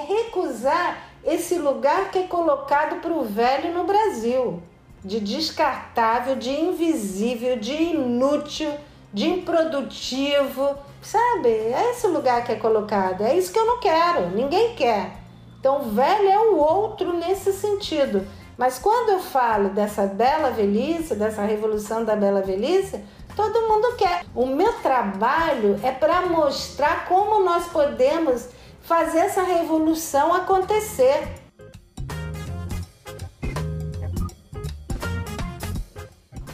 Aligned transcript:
recusar 0.00 1.08
esse 1.24 1.58
lugar 1.58 2.10
que 2.10 2.18
é 2.18 2.22
colocado 2.24 3.00
para 3.00 3.12
o 3.12 3.24
velho 3.24 3.72
no 3.72 3.84
Brasil 3.84 4.62
de 5.06 5.20
descartável, 5.20 6.34
de 6.34 6.50
invisível, 6.50 7.56
de 7.56 7.72
inútil, 7.72 8.72
de 9.12 9.28
improdutivo, 9.28 10.74
sabe? 11.00 11.48
É 11.48 11.90
esse 11.92 12.08
lugar 12.08 12.44
que 12.44 12.52
é 12.52 12.56
colocado. 12.56 13.22
É 13.22 13.36
isso 13.36 13.52
que 13.52 13.58
eu 13.58 13.66
não 13.66 13.78
quero, 13.78 14.30
ninguém 14.30 14.74
quer. 14.74 15.12
Então, 15.60 15.90
velho 15.90 16.28
é 16.28 16.38
o 16.38 16.56
outro 16.56 17.12
nesse 17.12 17.52
sentido. 17.52 18.26
Mas 18.58 18.78
quando 18.78 19.10
eu 19.10 19.20
falo 19.20 19.68
dessa 19.68 20.06
bela 20.06 20.50
velhice, 20.50 21.14
dessa 21.14 21.42
revolução 21.42 22.04
da 22.04 22.16
bela 22.16 22.42
velhice, 22.42 23.00
todo 23.36 23.68
mundo 23.68 23.96
quer. 23.96 24.24
O 24.34 24.46
meu 24.46 24.72
trabalho 24.74 25.78
é 25.84 25.92
para 25.92 26.22
mostrar 26.22 27.06
como 27.06 27.44
nós 27.44 27.66
podemos 27.66 28.48
fazer 28.86 29.18
essa 29.18 29.42
revolução 29.42 30.32
acontecer. 30.32 31.26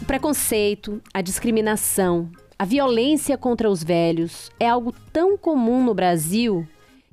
O 0.01 0.05
preconceito, 0.07 1.01
a 1.13 1.21
discriminação, 1.21 2.31
a 2.59 2.65
violência 2.65 3.37
contra 3.37 3.71
os 3.71 3.85
velhos 3.85 4.51
é 4.59 4.67
algo 4.67 4.95
tão 5.13 5.37
comum 5.37 5.85
no 5.85 5.93
Brasil 5.93 6.67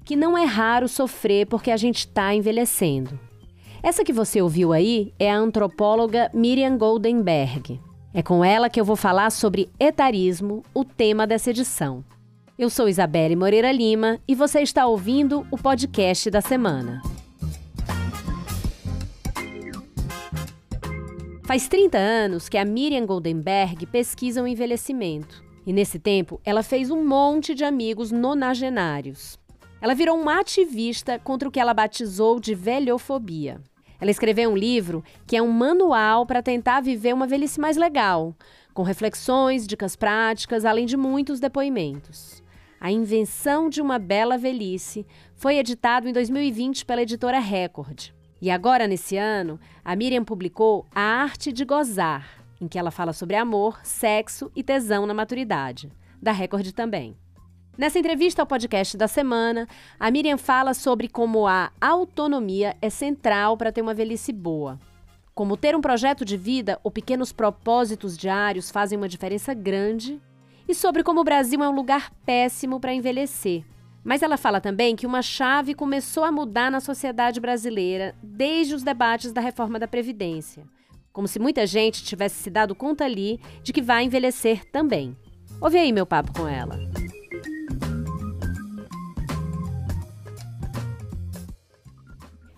que 0.05 0.15
não 0.15 0.37
é 0.37 0.45
raro 0.45 0.87
sofrer 0.87 1.45
porque 1.47 1.69
a 1.69 1.77
gente 1.77 1.99
está 1.99 2.33
envelhecendo. 2.33 3.19
Essa 3.83 4.05
que 4.05 4.13
você 4.13 4.41
ouviu 4.41 4.71
aí 4.71 5.13
é 5.19 5.29
a 5.29 5.37
antropóloga 5.37 6.31
Miriam 6.33 6.77
Goldenberg. 6.77 7.79
É 8.13 8.23
com 8.23 8.43
ela 8.43 8.69
que 8.69 8.79
eu 8.79 8.85
vou 8.85 8.95
falar 8.95 9.29
sobre 9.31 9.69
etarismo, 9.79 10.63
o 10.73 10.83
tema 10.83 11.27
dessa 11.27 11.49
edição. 11.49 12.03
Eu 12.59 12.69
sou 12.69 12.89
Isabelle 12.89 13.37
Moreira 13.37 13.71
Lima 13.71 14.19
e 14.27 14.35
você 14.35 14.59
está 14.59 14.85
ouvindo 14.85 15.47
o 15.49 15.57
podcast 15.57 16.29
da 16.29 16.41
semana. 16.41 17.01
Faz 21.45 21.69
30 21.69 21.97
anos 21.97 22.49
que 22.49 22.57
a 22.57 22.65
Miriam 22.65 23.05
Goldenberg 23.05 23.85
pesquisa 23.85 24.43
o 24.43 24.47
envelhecimento. 24.47 25.41
E 25.65 25.71
nesse 25.71 25.97
tempo, 25.97 26.41
ela 26.43 26.61
fez 26.61 26.91
um 26.91 27.01
monte 27.01 27.55
de 27.55 27.63
amigos 27.63 28.11
nonagenários. 28.11 29.39
Ela 29.79 29.95
virou 29.95 30.19
uma 30.19 30.41
ativista 30.41 31.17
contra 31.17 31.47
o 31.47 31.51
que 31.53 31.61
ela 31.61 31.73
batizou 31.73 32.41
de 32.41 32.53
velhofobia. 32.53 33.61
Ela 34.01 34.11
escreveu 34.11 34.49
um 34.49 34.57
livro 34.57 35.01
que 35.25 35.37
é 35.37 35.41
um 35.41 35.49
manual 35.49 36.25
para 36.25 36.43
tentar 36.43 36.81
viver 36.81 37.13
uma 37.13 37.25
velhice 37.25 37.57
mais 37.57 37.77
legal, 37.77 38.35
com 38.73 38.83
reflexões, 38.83 39.65
dicas 39.65 39.95
práticas, 39.95 40.65
além 40.65 40.85
de 40.85 40.97
muitos 40.97 41.39
depoimentos. 41.39 42.43
A 42.81 42.89
Invenção 42.89 43.69
de 43.69 43.81
uma 43.81 43.99
Bela 43.99 44.37
Velhice 44.37 45.05
foi 45.35 45.57
editado 45.57 46.07
em 46.07 46.13
2020 46.13 46.85
pela 46.85 47.01
editora 47.01 47.37
Record. 47.37 48.11
E 48.41 48.49
agora, 48.49 48.87
nesse 48.87 49.17
ano, 49.17 49.59
a 49.83 49.95
Miriam 49.97 50.23
publicou 50.23 50.85
A 50.95 51.01
Arte 51.01 51.51
de 51.51 51.65
Gozar, 51.65 52.25
em 52.61 52.69
que 52.69 52.79
ela 52.79 52.89
fala 52.89 53.11
sobre 53.11 53.35
amor, 53.35 53.79
sexo 53.83 54.49
e 54.55 54.63
tesão 54.63 55.05
na 55.05 55.13
maturidade, 55.13 55.91
da 56.21 56.31
Record 56.31 56.71
também. 56.71 57.17
Nessa 57.77 57.99
entrevista 57.99 58.41
ao 58.41 58.47
podcast 58.47 58.95
da 58.95 59.09
semana, 59.09 59.67
a 59.99 60.09
Miriam 60.09 60.37
fala 60.37 60.73
sobre 60.73 61.09
como 61.09 61.47
a 61.47 61.71
autonomia 61.81 62.77
é 62.81 62.89
central 62.89 63.57
para 63.57 63.73
ter 63.73 63.81
uma 63.81 63.93
velhice 63.93 64.31
boa. 64.31 64.79
Como 65.35 65.57
ter 65.57 65.75
um 65.75 65.81
projeto 65.81 66.23
de 66.23 66.37
vida 66.37 66.79
ou 66.83 66.91
pequenos 66.91 67.33
propósitos 67.33 68.17
diários 68.17 68.71
fazem 68.71 68.97
uma 68.97 69.07
diferença 69.07 69.53
grande. 69.53 70.21
E 70.69 70.75
sobre 70.75 71.01
como 71.01 71.21
o 71.21 71.23
Brasil 71.23 71.63
é 71.63 71.67
um 71.67 71.73
lugar 71.73 72.11
péssimo 72.23 72.79
para 72.79 72.93
envelhecer. 72.93 73.63
Mas 74.03 74.21
ela 74.21 74.37
fala 74.37 74.61
também 74.61 74.95
que 74.95 75.07
uma 75.07 75.23
chave 75.23 75.73
começou 75.73 76.23
a 76.23 76.31
mudar 76.31 76.69
na 76.69 76.79
sociedade 76.79 77.39
brasileira 77.39 78.13
desde 78.21 78.75
os 78.75 78.83
debates 78.83 79.33
da 79.33 79.41
reforma 79.41 79.79
da 79.79 79.87
Previdência. 79.87 80.63
Como 81.11 81.27
se 81.27 81.39
muita 81.39 81.65
gente 81.65 82.03
tivesse 82.03 82.35
se 82.35 82.51
dado 82.51 82.75
conta 82.75 83.03
ali 83.03 83.39
de 83.63 83.73
que 83.73 83.81
vai 83.81 84.03
envelhecer 84.03 84.63
também. 84.65 85.17
Ouve 85.59 85.79
aí 85.79 85.91
meu 85.91 86.05
papo 86.05 86.31
com 86.33 86.47
ela. 86.47 86.79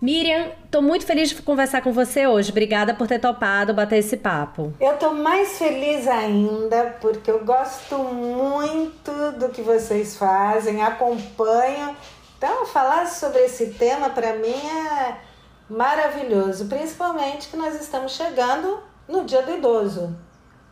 Miriam, 0.02 0.50
estou 0.64 0.82
muito 0.82 1.06
feliz 1.06 1.28
de 1.28 1.40
conversar 1.40 1.80
com 1.80 1.92
você 1.92 2.26
hoje. 2.26 2.50
Obrigada 2.50 2.92
por 2.92 3.06
ter 3.06 3.20
topado 3.20 3.72
bater 3.72 3.98
esse 3.98 4.16
papo. 4.16 4.74
Eu 4.80 4.94
estou 4.94 5.14
mais 5.14 5.56
feliz 5.56 6.08
ainda 6.08 6.96
porque 7.00 7.30
eu 7.30 7.44
gosto 7.44 7.96
muito 7.98 9.12
do 9.38 9.50
que 9.50 9.62
vocês 9.62 10.16
fazem, 10.16 10.82
acompanho. 10.82 11.96
Então, 12.36 12.66
falar 12.66 13.06
sobre 13.06 13.44
esse 13.44 13.74
tema 13.74 14.10
para 14.10 14.34
mim 14.34 14.48
é 14.48 15.18
maravilhoso, 15.70 16.66
principalmente 16.66 17.46
que 17.46 17.56
nós 17.56 17.80
estamos 17.80 18.16
chegando 18.16 18.80
no 19.06 19.24
Dia 19.24 19.42
do 19.42 19.52
Idoso, 19.52 20.16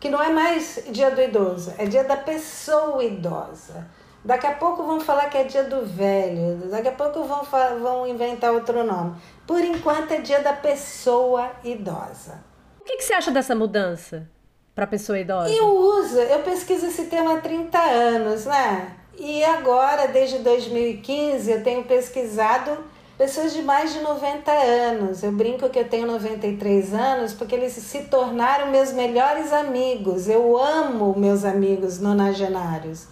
que 0.01 0.09
não 0.09 0.21
é 0.21 0.31
mais 0.31 0.83
Dia 0.91 1.13
do 1.13 1.23
Idoso, 1.23 1.73
é 1.79 1.87
Dia 1.87 2.03
da 2.03 2.17
Pessoa 2.17 3.05
Idosa. 3.05 3.87
Daqui 4.25 4.47
a 4.47 4.53
pouco 4.53 4.83
vão 4.83 5.01
falar 5.01 5.31
que 5.31 5.39
é 5.39 5.45
dia 5.45 5.65
do 5.65 5.87
velho, 5.87 6.69
daqui 6.71 6.89
a 6.89 6.93
pouco 6.93 7.25
vão, 7.25 7.43
vão 7.81 8.07
inventar 8.07 8.53
outro 8.53 8.85
nome. 8.85 9.17
Por 9.47 9.61
enquanto 9.61 10.13
é 10.13 10.21
dia 10.21 10.41
da 10.41 10.53
pessoa 10.53 11.51
idosa. 11.65 12.45
O 12.81 12.85
que, 12.85 12.99
que 12.99 13.05
você 13.05 13.15
acha 13.15 13.31
dessa 13.31 13.55
mudança 13.55 14.29
para 14.75 14.87
pessoa 14.87 15.19
idosa? 15.19 15.51
Eu 15.51 15.69
uso, 15.69 16.19
eu 16.19 16.41
pesquiso 16.41 16.87
esse 16.87 17.05
tema 17.07 17.35
há 17.35 17.41
30 17.41 17.79
anos, 17.79 18.45
né? 18.45 18.97
E 19.19 19.43
agora, 19.45 20.07
desde 20.09 20.39
2015, 20.39 21.51
eu 21.51 21.63
tenho 21.63 21.85
pesquisado 21.85 22.77
pessoas 23.17 23.53
de 23.53 23.63
mais 23.63 23.93
de 23.93 24.01
90 24.01 24.51
anos. 24.51 25.23
Eu 25.23 25.33
brinco 25.33 25.69
que 25.69 25.79
eu 25.79 25.89
tenho 25.89 26.07
93 26.07 26.95
anos 26.95 27.33
porque 27.35 27.55
eles 27.55 27.73
se 27.73 28.05
tornaram 28.05 28.71
meus 28.71 28.93
melhores 28.93 29.53
amigos. 29.53 30.29
Eu 30.29 30.59
amo 30.59 31.15
meus 31.19 31.45
amigos 31.45 31.99
nonagenários. 31.99 33.07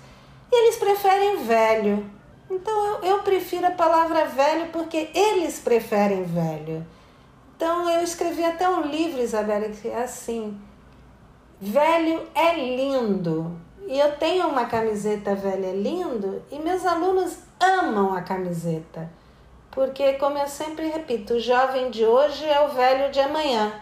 E 0.50 0.64
eles 0.64 0.76
preferem 0.76 1.44
velho. 1.44 2.10
Então 2.50 2.86
eu, 2.86 3.02
eu 3.02 3.18
prefiro 3.20 3.66
a 3.66 3.70
palavra 3.70 4.24
velho 4.26 4.68
porque 4.72 5.10
eles 5.14 5.58
preferem 5.58 6.24
velho. 6.24 6.86
Então 7.56 7.90
eu 7.90 8.02
escrevi 8.02 8.44
até 8.44 8.68
um 8.68 8.82
livro, 8.82 9.20
Isabela, 9.20 9.68
que 9.68 9.88
é 9.88 10.02
assim: 10.02 10.58
Velho 11.60 12.22
é 12.34 12.54
lindo. 12.54 13.58
E 13.88 13.98
eu 13.98 14.16
tenho 14.16 14.46
uma 14.48 14.66
camiseta 14.66 15.34
velha 15.34 15.68
é 15.68 15.72
lindo 15.72 16.42
e 16.52 16.58
meus 16.58 16.84
alunos 16.84 17.38
amam 17.58 18.14
a 18.14 18.20
camiseta. 18.20 19.10
Porque, 19.70 20.12
como 20.14 20.36
eu 20.36 20.46
sempre 20.46 20.88
repito, 20.88 21.34
o 21.34 21.40
jovem 21.40 21.90
de 21.90 22.04
hoje 22.04 22.44
é 22.44 22.60
o 22.60 22.68
velho 22.68 23.10
de 23.10 23.18
amanhã. 23.18 23.72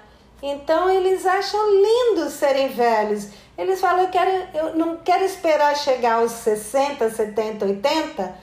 Então 0.42 0.88
eles 0.88 1.26
acham 1.26 1.60
lindo 1.70 2.30
serem 2.30 2.68
velhos. 2.68 3.30
Eles 3.56 3.80
falam, 3.80 4.04
eu, 4.04 4.10
quero, 4.10 4.30
eu 4.54 4.76
não 4.76 4.98
quero 4.98 5.24
esperar 5.24 5.74
chegar 5.76 6.16
aos 6.16 6.32
60, 6.32 7.08
70, 7.10 7.64
80 7.64 8.34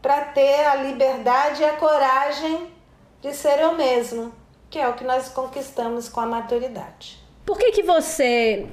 para 0.00 0.24
ter 0.26 0.64
a 0.66 0.76
liberdade 0.76 1.62
e 1.62 1.64
a 1.64 1.72
coragem 1.72 2.68
de 3.20 3.34
ser 3.34 3.58
eu 3.58 3.74
mesmo, 3.74 4.32
que 4.70 4.78
é 4.78 4.88
o 4.88 4.94
que 4.94 5.04
nós 5.04 5.28
conquistamos 5.28 6.08
com 6.08 6.20
a 6.20 6.26
maturidade. 6.26 7.18
Por 7.44 7.58
que, 7.58 7.72
que 7.72 7.82
você 7.82 8.66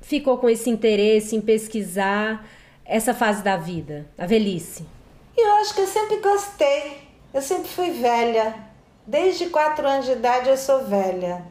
ficou 0.00 0.38
com 0.38 0.48
esse 0.48 0.70
interesse 0.70 1.36
em 1.36 1.40
pesquisar 1.40 2.44
essa 2.84 3.14
fase 3.14 3.42
da 3.42 3.56
vida, 3.56 4.06
a 4.18 4.26
velhice? 4.26 4.86
Eu 5.36 5.52
acho 5.56 5.74
que 5.74 5.80
eu 5.82 5.86
sempre 5.86 6.16
gostei. 6.16 7.12
Eu 7.32 7.40
sempre 7.40 7.68
fui 7.68 7.90
velha. 7.90 8.54
Desde 9.06 9.46
quatro 9.46 9.86
anos 9.86 10.06
de 10.06 10.12
idade 10.12 10.48
eu 10.48 10.56
sou 10.56 10.84
velha. 10.84 11.44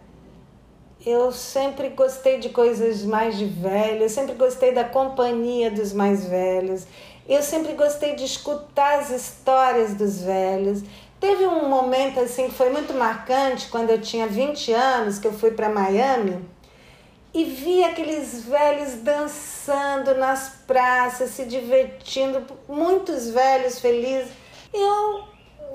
Eu 1.04 1.32
sempre 1.32 1.90
gostei 1.90 2.38
de 2.38 2.50
coisas 2.50 3.04
mais 3.04 3.36
de 3.36 3.46
velho, 3.46 4.04
eu 4.04 4.10
sempre 4.10 4.36
gostei 4.36 4.72
da 4.72 4.84
companhia 4.84 5.72
dos 5.72 5.94
mais 5.94 6.26
velhos, 6.26 6.86
eu 7.28 7.42
sempre 7.42 7.74
gostei 7.74 8.16
de 8.16 8.24
escutar 8.24 9.00
as 9.00 9.10
histórias 9.10 9.96
dos 9.96 10.22
velhos. 10.22 10.84
Teve 11.20 11.48
um 11.48 11.68
momento 11.68 12.20
assim 12.20 12.50
que 12.50 12.54
foi 12.54 12.70
muito 12.70 12.94
marcante 12.94 13.68
quando 13.70 13.90
eu 13.90 14.00
tinha 14.00 14.28
20 14.28 14.74
anos, 14.74 15.18
que 15.18 15.26
eu 15.26 15.34
fui 15.34 15.52
para 15.52 15.70
Miami 15.70 16.46
e 17.34 17.46
vi 17.46 17.84
aqueles 17.84 18.46
velhos 18.46 18.96
dançando 19.02 20.14
nas 20.16 20.50
praças, 20.68 21.32
se 21.32 21.46
divertindo, 21.46 22.44
muitos 22.68 23.30
velhos 23.30 23.80
felizes. 23.80 24.32
Eu 24.72 25.24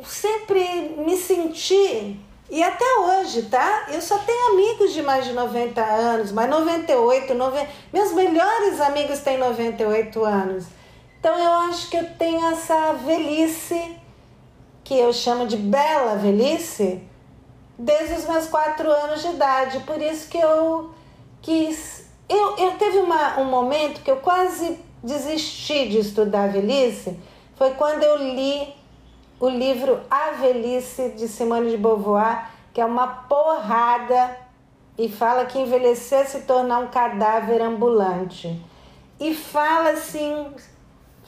sempre 0.05 0.95
me 0.99 1.17
senti 1.17 2.21
e 2.49 2.63
até 2.63 2.85
hoje, 2.99 3.43
tá? 3.43 3.87
Eu 3.89 4.01
só 4.01 4.19
tenho 4.19 4.53
amigos 4.53 4.93
de 4.93 5.03
mais 5.03 5.25
de 5.25 5.33
90 5.33 5.83
anos, 5.83 6.31
mais 6.31 6.49
98, 6.49 7.35
90. 7.35 7.69
Meus 7.93 8.13
melhores 8.13 8.81
amigos 8.81 9.21
têm 9.21 9.37
98 9.37 10.25
anos. 10.25 10.67
Então 11.19 11.37
eu 11.37 11.53
acho 11.69 11.91
que 11.91 11.97
eu 11.97 12.09
tenho 12.17 12.47
essa 12.53 12.93
velhice, 12.93 13.97
que 14.85 14.97
eu 14.97 15.13
chamo 15.13 15.47
de 15.47 15.57
bela 15.57 16.15
velhice, 16.15 17.03
desde 17.77 18.15
os 18.15 18.27
meus 18.27 18.47
quatro 18.47 18.89
anos 18.91 19.23
de 19.23 19.29
idade. 19.29 19.81
Por 19.81 20.01
isso 20.01 20.29
que 20.29 20.39
eu 20.39 20.91
quis. 21.43 22.07
Eu, 22.29 22.57
eu 22.59 22.73
teve 22.73 22.99
uma, 22.99 23.41
um 23.41 23.47
momento 23.47 24.03
que 24.03 24.11
eu 24.11 24.19
quase 24.19 24.79
desisti 25.03 25.89
de 25.89 25.99
estudar 25.99 26.49
velhice, 26.49 27.19
foi 27.57 27.71
quando 27.73 28.03
eu 28.03 28.17
li 28.19 28.75
o 29.39 29.49
livro 29.49 30.01
A 30.11 30.33
Velhice 30.33 31.11
de 31.11 31.29
Simone 31.29 31.71
de 31.71 31.77
Beauvoir, 31.77 32.51
que 32.73 32.81
é 32.81 32.85
uma 32.85 33.07
porrada 33.07 34.37
e 34.99 35.09
fala 35.09 35.45
que 35.45 35.59
envelhecer 35.59 36.21
é 36.21 36.25
se 36.25 36.41
tornar 36.43 36.79
um 36.79 36.89
cadáver 36.89 37.61
ambulante. 37.61 38.63
E 39.21 39.35
fala 39.35 39.91
assim 39.91 40.47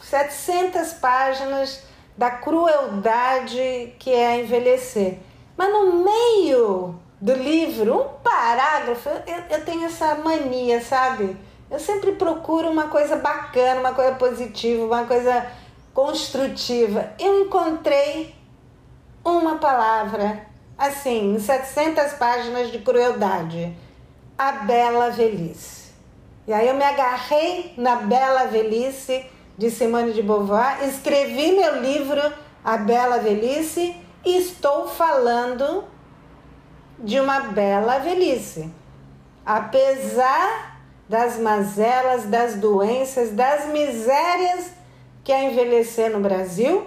700 0.02 0.94
páginas 0.94 1.82
da 2.16 2.30
crueldade 2.30 3.94
que 3.98 4.10
é 4.10 4.40
envelhecer. 4.40 5.18
Mas 5.56 5.70
no 5.70 6.04
meio 6.04 6.98
do 7.20 7.34
livro, 7.34 8.00
um 8.00 8.08
parágrafo, 8.22 9.08
eu, 9.08 9.58
eu 9.58 9.64
tenho 9.64 9.84
essa 9.84 10.14
mania, 10.14 10.80
sabe? 10.80 11.36
Eu 11.70 11.78
sempre 11.78 12.12
procuro 12.12 12.70
uma 12.70 12.88
coisa 12.88 13.16
bacana, 13.16 13.80
uma 13.80 13.92
coisa 13.92 14.14
positiva, 14.14 14.84
uma 14.84 15.04
coisa 15.04 15.46
construtiva. 15.98 17.12
Eu 17.18 17.42
encontrei 17.42 18.32
uma 19.24 19.56
palavra, 19.56 20.46
assim, 20.78 21.34
em 21.34 21.40
700 21.40 22.12
páginas 22.12 22.70
de 22.70 22.78
crueldade: 22.78 23.76
a 24.38 24.52
bela 24.52 25.10
velhice. 25.10 25.88
E 26.46 26.52
aí 26.52 26.68
eu 26.68 26.76
me 26.76 26.84
agarrei 26.84 27.74
na 27.76 27.96
bela 27.96 28.44
velhice 28.44 29.26
de 29.58 29.72
Simone 29.72 30.12
de 30.12 30.22
Beauvoir, 30.22 30.84
escrevi 30.84 31.50
meu 31.50 31.82
livro 31.82 32.22
A 32.64 32.76
Bela 32.76 33.18
Velhice 33.18 33.96
e 34.24 34.38
estou 34.38 34.86
falando 34.86 35.82
de 37.00 37.18
uma 37.18 37.40
bela 37.40 37.98
velhice. 37.98 38.72
Apesar 39.44 40.80
das 41.08 41.38
mazelas, 41.40 42.24
das 42.26 42.54
doenças, 42.54 43.32
das 43.32 43.66
misérias 43.66 44.77
que 45.28 45.32
é 45.32 45.44
envelhecer 45.44 46.10
no 46.10 46.20
Brasil, 46.20 46.86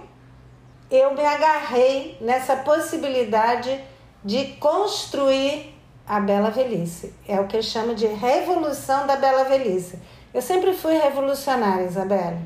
eu 0.89 1.13
me 1.13 1.23
agarrei 1.23 2.17
nessa 2.19 2.55
possibilidade 2.55 3.79
de 4.25 4.53
construir 4.53 5.75
a 6.07 6.19
bela 6.19 6.49
velhice. 6.49 7.13
É 7.27 7.39
o 7.39 7.45
que 7.45 7.55
eu 7.55 7.61
chamo 7.61 7.93
de 7.93 8.07
revolução 8.07 9.05
da 9.05 9.15
bela 9.15 9.43
velhice. 9.43 9.99
Eu 10.33 10.41
sempre 10.41 10.73
fui 10.73 10.95
revolucionária, 10.97 11.85
Isabela. 11.85 12.39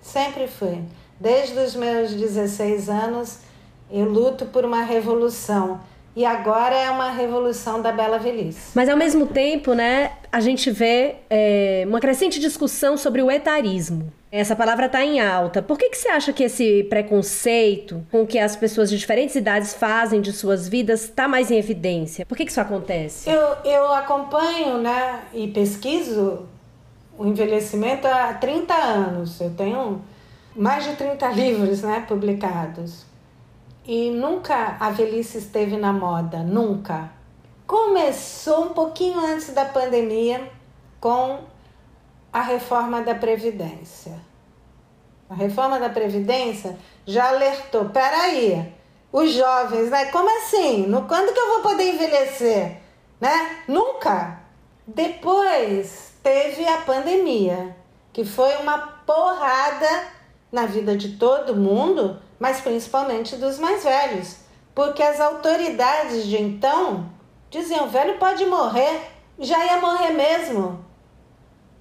Sempre 0.00 0.48
fui. 0.48 0.82
Desde 1.20 1.58
os 1.58 1.76
meus 1.76 2.14
16 2.14 2.88
anos, 2.88 3.40
eu 3.90 4.06
luto 4.06 4.46
por 4.46 4.64
uma 4.64 4.84
revolução. 4.84 5.80
E 6.16 6.24
agora 6.24 6.74
é 6.74 6.90
uma 6.90 7.10
revolução 7.10 7.82
da 7.82 7.92
bela 7.92 8.18
velhice. 8.18 8.70
Mas 8.74 8.88
ao 8.88 8.96
mesmo 8.96 9.26
tempo, 9.26 9.74
né, 9.74 10.12
a 10.32 10.40
gente 10.40 10.70
vê 10.70 11.16
é, 11.28 11.84
uma 11.86 12.00
crescente 12.00 12.40
discussão 12.40 12.96
sobre 12.96 13.20
o 13.22 13.30
etarismo. 13.30 14.10
Essa 14.30 14.56
palavra 14.56 14.86
está 14.86 15.04
em 15.04 15.20
alta. 15.20 15.62
Por 15.62 15.78
que, 15.78 15.88
que 15.88 15.96
você 15.96 16.08
acha 16.08 16.32
que 16.32 16.44
esse 16.44 16.84
preconceito 16.84 18.04
com 18.10 18.26
que 18.26 18.38
as 18.38 18.56
pessoas 18.56 18.90
de 18.90 18.98
diferentes 18.98 19.36
idades 19.36 19.72
fazem 19.72 20.20
de 20.20 20.32
suas 20.32 20.68
vidas 20.68 21.04
está 21.04 21.28
mais 21.28 21.50
em 21.50 21.56
evidência? 21.56 22.26
Por 22.26 22.36
que, 22.36 22.44
que 22.44 22.50
isso 22.50 22.60
acontece? 22.60 23.30
Eu, 23.30 23.56
eu 23.64 23.92
acompanho 23.92 24.78
né, 24.78 25.22
e 25.32 25.46
pesquiso 25.48 26.46
o 27.16 27.24
envelhecimento 27.24 28.06
há 28.06 28.34
30 28.34 28.74
anos. 28.74 29.40
Eu 29.40 29.50
tenho 29.54 30.02
mais 30.54 30.84
de 30.84 30.96
30 30.96 31.28
livros 31.28 31.82
né, 31.82 32.04
publicados. 32.06 33.06
E 33.86 34.10
nunca 34.10 34.76
a 34.80 34.90
velhice 34.90 35.38
esteve 35.38 35.76
na 35.76 35.92
moda, 35.92 36.38
nunca. 36.38 37.10
Começou 37.64 38.66
um 38.66 38.68
pouquinho 38.70 39.20
antes 39.20 39.54
da 39.54 39.64
pandemia 39.64 40.50
com 41.00 41.38
a 42.32 42.40
reforma 42.40 43.02
da 43.02 43.14
Previdência. 43.14 44.20
A 45.28 45.34
reforma 45.34 45.78
da 45.78 45.88
Previdência 45.88 46.78
já 47.04 47.28
alertou: 47.28 47.86
peraí, 47.86 48.72
os 49.12 49.32
jovens, 49.32 49.90
né? 49.90 50.06
Como 50.06 50.28
assim? 50.38 50.86
No, 50.86 51.06
quando 51.06 51.32
que 51.32 51.40
eu 51.40 51.48
vou 51.48 51.62
poder 51.62 51.94
envelhecer? 51.94 52.78
Né? 53.20 53.64
Nunca. 53.66 54.40
Depois 54.86 56.12
teve 56.22 56.66
a 56.66 56.78
pandemia, 56.78 57.74
que 58.12 58.24
foi 58.24 58.54
uma 58.56 58.78
porrada 59.06 60.04
na 60.52 60.66
vida 60.66 60.96
de 60.96 61.16
todo 61.16 61.56
mundo, 61.56 62.20
mas 62.38 62.60
principalmente 62.60 63.36
dos 63.36 63.58
mais 63.58 63.82
velhos, 63.82 64.36
porque 64.74 65.02
as 65.02 65.20
autoridades 65.20 66.24
de 66.24 66.40
então 66.40 67.10
diziam: 67.50 67.86
o 67.86 67.90
velho 67.90 68.18
pode 68.18 68.46
morrer, 68.46 69.00
já 69.38 69.64
ia 69.64 69.80
morrer 69.80 70.12
mesmo. 70.12 70.85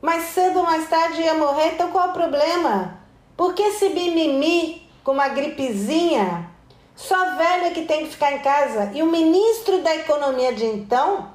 Mais 0.06 0.26
cedo 0.26 0.60
ou 0.60 0.64
mais 0.66 0.88
tarde 0.88 1.20
ia 1.20 1.34
morrer, 1.34 1.74
então 1.74 1.90
qual 1.90 2.10
o 2.10 2.14
problema? 2.14 3.00
Porque 3.36 3.64
esse 3.64 3.90
mimimi 3.90 4.88
com 5.04 5.14
uma 5.14 5.30
gripezinha, 5.30 6.48
só 6.96 7.36
velho 7.36 7.66
é 7.66 7.72
que 7.72 7.86
tem 7.86 8.06
que 8.06 8.12
ficar 8.12 8.32
em 8.34 8.40
casa. 8.40 8.92
E 8.94 9.02
o 9.02 9.08
ministro 9.08 9.82
da 9.82 9.96
Economia 9.96 10.54
de 10.54 10.64
então 10.64 11.32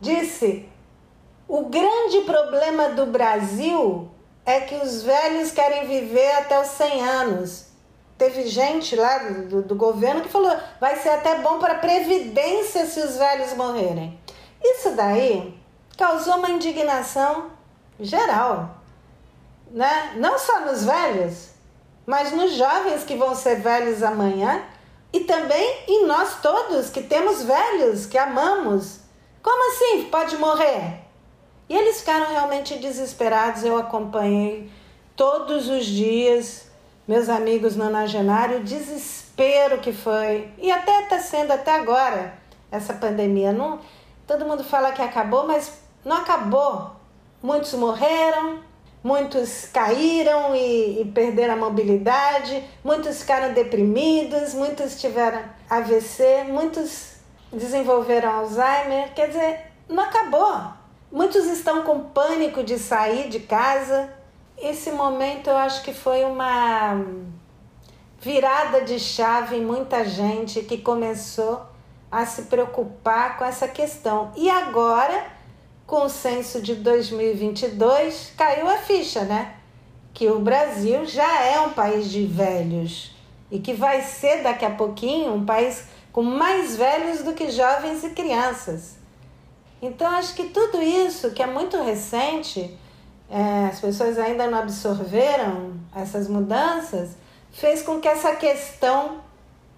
disse: 0.00 0.66
o 1.46 1.66
grande 1.66 2.22
problema 2.22 2.88
do 2.88 3.04
Brasil 3.04 4.08
é 4.46 4.60
que 4.60 4.76
os 4.76 5.02
velhos 5.02 5.52
querem 5.52 5.86
viver 5.86 6.36
até 6.36 6.58
os 6.58 6.68
100 6.68 7.02
anos. 7.02 7.66
Teve 8.16 8.46
gente 8.46 8.96
lá 8.96 9.18
do, 9.18 9.60
do 9.60 9.74
governo 9.74 10.22
que 10.22 10.30
falou: 10.30 10.56
vai 10.80 10.96
ser 10.96 11.10
até 11.10 11.36
bom 11.40 11.58
para 11.58 11.74
a 11.74 11.78
Previdência 11.80 12.86
se 12.86 12.98
os 12.98 13.18
velhos 13.18 13.52
morrerem. 13.52 14.18
Isso 14.64 14.92
daí 14.92 15.54
causou 15.98 16.36
uma 16.36 16.48
indignação 16.48 17.55
geral, 18.00 18.76
né? 19.70 20.14
não 20.16 20.38
só 20.38 20.60
nos 20.60 20.84
velhos, 20.84 21.50
mas 22.06 22.32
nos 22.32 22.52
jovens 22.54 23.04
que 23.04 23.16
vão 23.16 23.34
ser 23.34 23.56
velhos 23.56 24.02
amanhã 24.02 24.62
e 25.12 25.20
também 25.20 25.84
em 25.88 26.06
nós 26.06 26.40
todos 26.40 26.90
que 26.90 27.02
temos 27.02 27.42
velhos, 27.42 28.06
que 28.06 28.18
amamos. 28.18 29.00
Como 29.42 29.72
assim 29.72 30.04
pode 30.10 30.36
morrer? 30.36 31.00
E 31.68 31.76
eles 31.76 32.00
ficaram 32.00 32.30
realmente 32.30 32.78
desesperados. 32.78 33.64
Eu 33.64 33.76
acompanhei 33.76 34.70
todos 35.16 35.68
os 35.68 35.86
dias 35.86 36.66
meus 37.06 37.28
amigos 37.28 37.76
nonagenários, 37.76 38.60
o 38.60 38.64
desespero 38.64 39.78
que 39.78 39.92
foi. 39.92 40.50
E 40.58 40.70
até 40.72 41.04
está 41.04 41.20
sendo 41.20 41.52
até 41.52 41.72
agora 41.72 42.34
essa 42.70 42.94
pandemia. 42.94 43.52
Não, 43.52 43.78
todo 44.26 44.44
mundo 44.44 44.64
fala 44.64 44.92
que 44.92 45.02
acabou, 45.02 45.46
mas 45.46 45.72
não 46.04 46.16
acabou. 46.16 46.95
Muitos 47.46 47.74
morreram, 47.74 48.58
muitos 49.04 49.66
caíram 49.72 50.52
e, 50.56 51.00
e 51.00 51.04
perderam 51.04 51.54
a 51.54 51.56
mobilidade, 51.56 52.60
muitos 52.82 53.20
ficaram 53.20 53.54
deprimidos, 53.54 54.52
muitos 54.52 55.00
tiveram 55.00 55.44
AVC, 55.70 56.42
muitos 56.48 57.18
desenvolveram 57.52 58.32
Alzheimer. 58.32 59.14
Quer 59.14 59.28
dizer, 59.28 59.60
não 59.88 60.02
acabou. 60.02 60.60
Muitos 61.12 61.46
estão 61.46 61.84
com 61.84 62.00
pânico 62.00 62.64
de 62.64 62.80
sair 62.80 63.28
de 63.28 63.38
casa. 63.38 64.12
Esse 64.58 64.90
momento 64.90 65.48
eu 65.48 65.56
acho 65.56 65.84
que 65.84 65.94
foi 65.94 66.24
uma 66.24 67.00
virada 68.20 68.80
de 68.80 68.98
chave 68.98 69.54
em 69.54 69.64
muita 69.64 70.04
gente 70.04 70.62
que 70.62 70.78
começou 70.78 71.64
a 72.10 72.26
se 72.26 72.42
preocupar 72.42 73.38
com 73.38 73.44
essa 73.44 73.68
questão. 73.68 74.32
E 74.34 74.50
agora, 74.50 75.35
com 75.86 76.04
o 76.04 76.08
censo 76.08 76.60
de 76.60 76.74
2022, 76.74 78.32
caiu 78.36 78.68
a 78.68 78.78
ficha, 78.78 79.22
né? 79.22 79.54
Que 80.12 80.28
o 80.28 80.40
Brasil 80.40 81.04
já 81.06 81.44
é 81.44 81.60
um 81.60 81.72
país 81.72 82.10
de 82.10 82.26
velhos 82.26 83.14
e 83.50 83.60
que 83.60 83.72
vai 83.72 84.02
ser 84.02 84.42
daqui 84.42 84.64
a 84.64 84.70
pouquinho 84.70 85.32
um 85.32 85.46
país 85.46 85.84
com 86.12 86.22
mais 86.22 86.76
velhos 86.76 87.22
do 87.22 87.34
que 87.34 87.50
jovens 87.50 88.02
e 88.02 88.10
crianças. 88.10 88.96
Então, 89.80 90.08
acho 90.08 90.34
que 90.34 90.44
tudo 90.48 90.82
isso, 90.82 91.30
que 91.30 91.42
é 91.42 91.46
muito 91.46 91.80
recente, 91.82 92.76
é, 93.30 93.66
as 93.70 93.80
pessoas 93.80 94.18
ainda 94.18 94.48
não 94.48 94.58
absorveram 94.58 95.74
essas 95.94 96.26
mudanças, 96.26 97.10
fez 97.52 97.82
com 97.82 98.00
que 98.00 98.08
essa 98.08 98.34
questão 98.34 99.20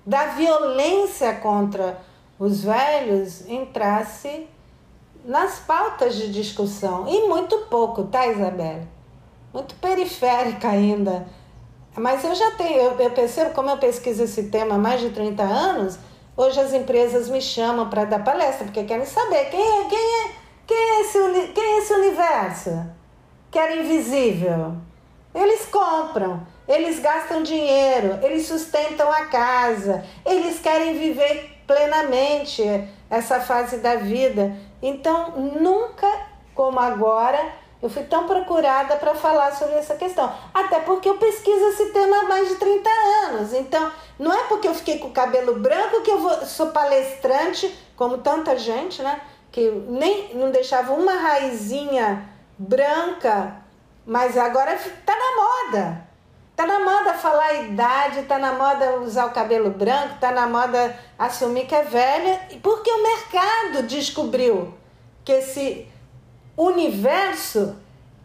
da 0.06 0.26
violência 0.28 1.34
contra 1.34 2.00
os 2.38 2.62
velhos 2.62 3.46
entrasse 3.48 4.46
nas 5.24 5.58
pautas 5.60 6.14
de 6.16 6.32
discussão. 6.32 7.06
E 7.08 7.28
muito 7.28 7.56
pouco, 7.70 8.04
tá, 8.04 8.26
Isabela? 8.26 8.86
Muito 9.52 9.74
periférica 9.76 10.68
ainda. 10.68 11.26
Mas 11.96 12.22
eu 12.24 12.34
já 12.34 12.52
tenho, 12.52 12.78
eu, 12.78 13.00
eu 13.00 13.10
percebo, 13.10 13.54
como 13.54 13.70
eu 13.70 13.78
pesquiso 13.78 14.22
esse 14.22 14.44
tema 14.44 14.76
há 14.76 14.78
mais 14.78 15.00
de 15.00 15.10
30 15.10 15.42
anos, 15.42 15.98
Hoje 16.38 16.60
as 16.60 16.72
empresas 16.72 17.28
me 17.28 17.42
chamam 17.42 17.90
para 17.90 18.04
dar 18.04 18.22
palestra 18.22 18.64
porque 18.64 18.84
querem 18.84 19.04
saber 19.04 19.46
quem 19.46 19.60
é, 19.60 19.88
quem 19.88 19.98
é, 19.98 20.30
quem 20.64 20.76
é, 20.76 21.00
esse, 21.00 21.52
quem 21.52 21.64
é 21.64 21.78
esse 21.78 21.92
universo 21.92 22.86
que 23.50 23.58
era 23.58 23.74
invisível. 23.74 24.76
Eles 25.34 25.64
compram, 25.64 26.46
eles 26.68 27.00
gastam 27.00 27.42
dinheiro, 27.42 28.20
eles 28.22 28.46
sustentam 28.46 29.10
a 29.10 29.26
casa, 29.26 30.04
eles 30.24 30.60
querem 30.60 30.96
viver 30.96 31.58
plenamente 31.66 32.62
essa 33.10 33.40
fase 33.40 33.78
da 33.78 33.96
vida. 33.96 34.56
Então, 34.82 35.32
nunca 35.32 36.06
como 36.54 36.78
agora 36.78 37.52
Eu 37.80 37.88
fui 37.88 38.02
tão 38.02 38.26
procurada 38.26 38.96
para 38.96 39.14
falar 39.14 39.52
sobre 39.52 39.76
essa 39.76 39.94
questão. 39.94 40.32
Até 40.52 40.80
porque 40.80 41.08
eu 41.08 41.16
pesquiso 41.16 41.64
esse 41.66 41.92
tema 41.92 42.18
há 42.18 42.24
mais 42.24 42.48
de 42.48 42.56
30 42.56 42.90
anos. 43.26 43.52
Então, 43.52 43.92
não 44.18 44.32
é 44.32 44.44
porque 44.48 44.66
eu 44.66 44.74
fiquei 44.74 44.98
com 44.98 45.08
o 45.08 45.12
cabelo 45.12 45.60
branco 45.60 46.02
que 46.02 46.10
eu 46.10 46.18
vou, 46.18 46.44
sou 46.44 46.68
palestrante, 46.68 47.72
como 47.96 48.18
tanta 48.18 48.58
gente, 48.58 49.00
né? 49.00 49.20
Que 49.52 49.70
nem 49.70 50.34
não 50.34 50.50
deixava 50.50 50.92
uma 50.92 51.12
raizinha 51.12 52.28
branca, 52.58 53.62
mas 54.04 54.36
agora 54.36 54.76
tá 55.06 55.14
na 55.14 55.76
moda. 55.76 56.07
Tá 56.58 56.66
na 56.66 56.80
moda 56.80 57.14
falar 57.14 57.44
a 57.44 57.54
idade, 57.54 58.22
tá 58.24 58.36
na 58.36 58.52
moda 58.52 58.98
usar 58.98 59.26
o 59.26 59.30
cabelo 59.30 59.70
branco, 59.70 60.18
tá 60.18 60.32
na 60.32 60.44
moda 60.44 60.92
assumir 61.16 61.68
que 61.68 61.74
é 61.76 61.84
velha, 61.84 62.48
porque 62.60 62.90
o 62.90 63.00
mercado 63.00 63.86
descobriu 63.86 64.74
que 65.24 65.30
esse 65.30 65.86
universo 66.56 67.76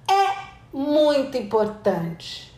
é 0.09 0.35
muito 0.75 1.37
importante. 1.37 2.51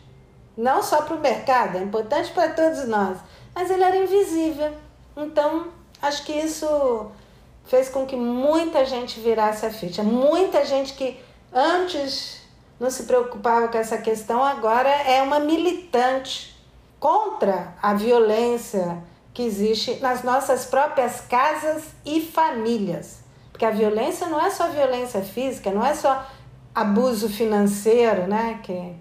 Não 0.56 0.82
só 0.82 1.02
para 1.02 1.14
o 1.14 1.20
mercado, 1.20 1.76
é 1.76 1.82
importante 1.82 2.30
para 2.30 2.54
todos 2.54 2.88
nós, 2.88 3.18
mas 3.54 3.70
ele 3.70 3.84
era 3.84 3.98
invisível. 3.98 4.72
Então, 5.14 5.66
acho 6.00 6.24
que 6.24 6.32
isso 6.32 7.10
fez 7.66 7.90
com 7.90 8.06
que 8.06 8.16
muita 8.16 8.86
gente 8.86 9.20
virasse 9.20 9.66
a 9.66 9.70
ficha. 9.70 10.02
Muita 10.02 10.64
gente 10.64 10.94
que 10.94 11.20
antes 11.52 12.45
não 12.78 12.90
se 12.90 13.04
preocupava 13.04 13.68
com 13.68 13.78
essa 13.78 13.98
questão, 13.98 14.42
agora 14.42 14.88
é 14.88 15.22
uma 15.22 15.40
militante 15.40 16.54
contra 17.00 17.74
a 17.82 17.94
violência 17.94 19.02
que 19.32 19.42
existe 19.42 20.00
nas 20.00 20.22
nossas 20.22 20.66
próprias 20.66 21.20
casas 21.20 21.84
e 22.04 22.20
famílias. 22.20 23.20
Porque 23.50 23.64
a 23.64 23.70
violência 23.70 24.26
não 24.26 24.40
é 24.40 24.50
só 24.50 24.68
violência 24.68 25.22
física, 25.22 25.70
não 25.70 25.84
é 25.84 25.94
só 25.94 26.26
abuso 26.74 27.28
financeiro, 27.28 28.26
né? 28.26 28.60
Que 28.62 28.94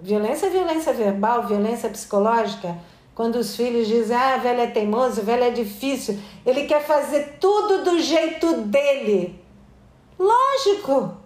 violência 0.00 0.46
é 0.46 0.50
violência 0.50 0.92
verbal, 0.92 1.46
violência 1.46 1.88
psicológica. 1.88 2.76
Quando 3.14 3.36
os 3.36 3.56
filhos 3.56 3.86
dizem, 3.86 4.16
ah, 4.16 4.36
velho 4.36 4.60
é 4.60 4.66
teimoso, 4.66 5.22
velho 5.22 5.44
é 5.44 5.50
difícil, 5.50 6.18
ele 6.44 6.64
quer 6.64 6.84
fazer 6.84 7.38
tudo 7.40 7.82
do 7.82 7.98
jeito 7.98 8.62
dele. 8.62 9.42
Lógico! 10.18 11.25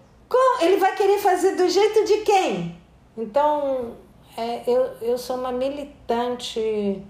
Ele 0.60 0.76
vai 0.76 0.94
querer 0.94 1.18
fazer 1.18 1.56
do 1.56 1.68
jeito 1.68 2.04
de 2.04 2.18
quem? 2.18 2.76
Então, 3.16 3.96
é, 4.36 4.62
eu, 4.66 4.90
eu 5.02 5.18
sou 5.18 5.36
uma 5.36 5.52
militante 5.52 7.02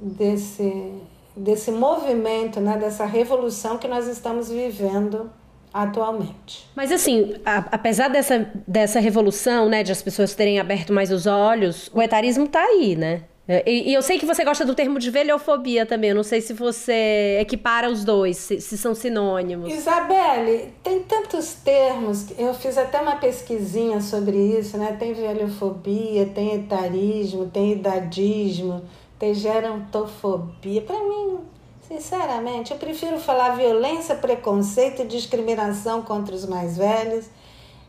desse, 0.00 0.92
desse 1.36 1.70
movimento, 1.70 2.60
né, 2.60 2.76
dessa 2.76 3.04
revolução 3.04 3.78
que 3.78 3.88
nós 3.88 4.06
estamos 4.06 4.50
vivendo 4.50 5.30
atualmente. 5.72 6.68
Mas 6.74 6.92
assim, 6.92 7.34
a, 7.44 7.58
apesar 7.72 8.08
dessa, 8.08 8.50
dessa 8.66 9.00
revolução, 9.00 9.68
né, 9.68 9.82
de 9.82 9.92
as 9.92 10.02
pessoas 10.02 10.34
terem 10.34 10.60
aberto 10.60 10.92
mais 10.92 11.10
os 11.10 11.26
olhos, 11.26 11.90
o 11.94 12.02
etarismo 12.02 12.44
está 12.44 12.62
aí, 12.62 12.94
né? 12.94 13.22
É, 13.52 13.62
e, 13.70 13.90
e, 13.90 13.94
eu 13.94 14.00
sei 14.00 14.18
que 14.18 14.24
você 14.24 14.42
gosta 14.46 14.64
do 14.64 14.74
termo 14.74 14.98
de 14.98 15.10
velhofobia 15.10 15.84
também. 15.84 16.08
Eu 16.08 16.16
não 16.16 16.22
sei 16.22 16.40
se 16.40 16.54
você 16.54 17.36
equipara 17.38 17.90
os 17.90 18.02
dois, 18.02 18.38
se, 18.38 18.62
se, 18.62 18.78
são 18.78 18.94
sinônimos. 18.94 19.70
Isabelle, 19.70 20.72
tem 20.82 21.00
tantos 21.00 21.52
termos. 21.62 22.28
Eu 22.38 22.54
fiz 22.54 22.78
até 22.78 22.98
uma 22.98 23.16
pesquisinha 23.16 24.00
sobre 24.00 24.38
isso, 24.38 24.78
né? 24.78 24.96
Tem 24.98 25.12
velhofobia, 25.12 26.24
tem 26.34 26.54
etarismo, 26.54 27.50
tem 27.50 27.72
idadismo, 27.72 28.82
tem 29.18 29.34
gerontofobia. 29.34 30.80
Para 30.80 31.00
mim, 31.00 31.40
sinceramente, 31.86 32.70
eu 32.70 32.78
prefiro 32.78 33.20
falar 33.20 33.50
violência, 33.50 34.14
preconceito 34.14 35.02
e 35.02 35.06
discriminação 35.06 36.00
contra 36.00 36.34
os 36.34 36.46
mais 36.46 36.78
velhos. 36.78 37.26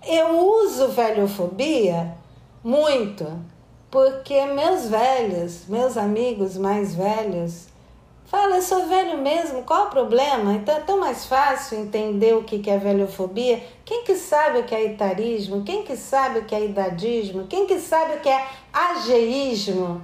Eu 0.06 0.46
uso 0.46 0.90
velhofobia 0.90 2.18
muito 2.62 3.53
porque 3.94 4.44
meus 4.48 4.90
velhos, 4.90 5.68
meus 5.68 5.98
amigos 5.98 6.58
mais 6.58 6.96
velhos, 6.96 7.68
falam, 8.26 8.56
eu 8.56 8.62
sou 8.64 8.88
velho 8.88 9.20
mesmo, 9.20 9.62
qual 9.62 9.86
o 9.86 9.90
problema? 9.92 10.52
Então 10.54 10.76
é 10.76 10.80
tão 10.80 11.00
mais 11.00 11.28
fácil 11.28 11.78
entender 11.78 12.34
o 12.34 12.44
que 12.44 12.68
é 12.72 12.78
velhofobia. 12.80 13.64
Quem 13.86 14.04
que 14.04 14.16
sabe 14.16 14.58
o 14.58 14.64
que 14.64 14.74
é 14.74 14.86
etarismo? 14.86 15.64
Quem 15.64 15.84
que 15.84 15.96
sabe 15.96 16.40
o 16.40 16.46
que 16.46 16.56
é 16.56 16.66
idadismo? 16.66 17.46
Quem 17.46 17.68
que 17.68 17.78
sabe 17.78 18.16
o 18.16 18.20
que 18.20 18.30
é 18.30 18.48
ageísmo? 18.74 20.02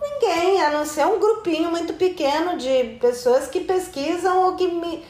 Ninguém, 0.00 0.62
a 0.62 0.70
não 0.70 0.86
ser 0.86 1.04
um 1.04 1.18
grupinho 1.18 1.72
muito 1.72 1.94
pequeno 1.94 2.56
de 2.56 2.96
pessoas 3.00 3.48
que 3.48 3.58
pesquisam 3.58 4.44
ou 4.44 4.54
que 4.54 5.02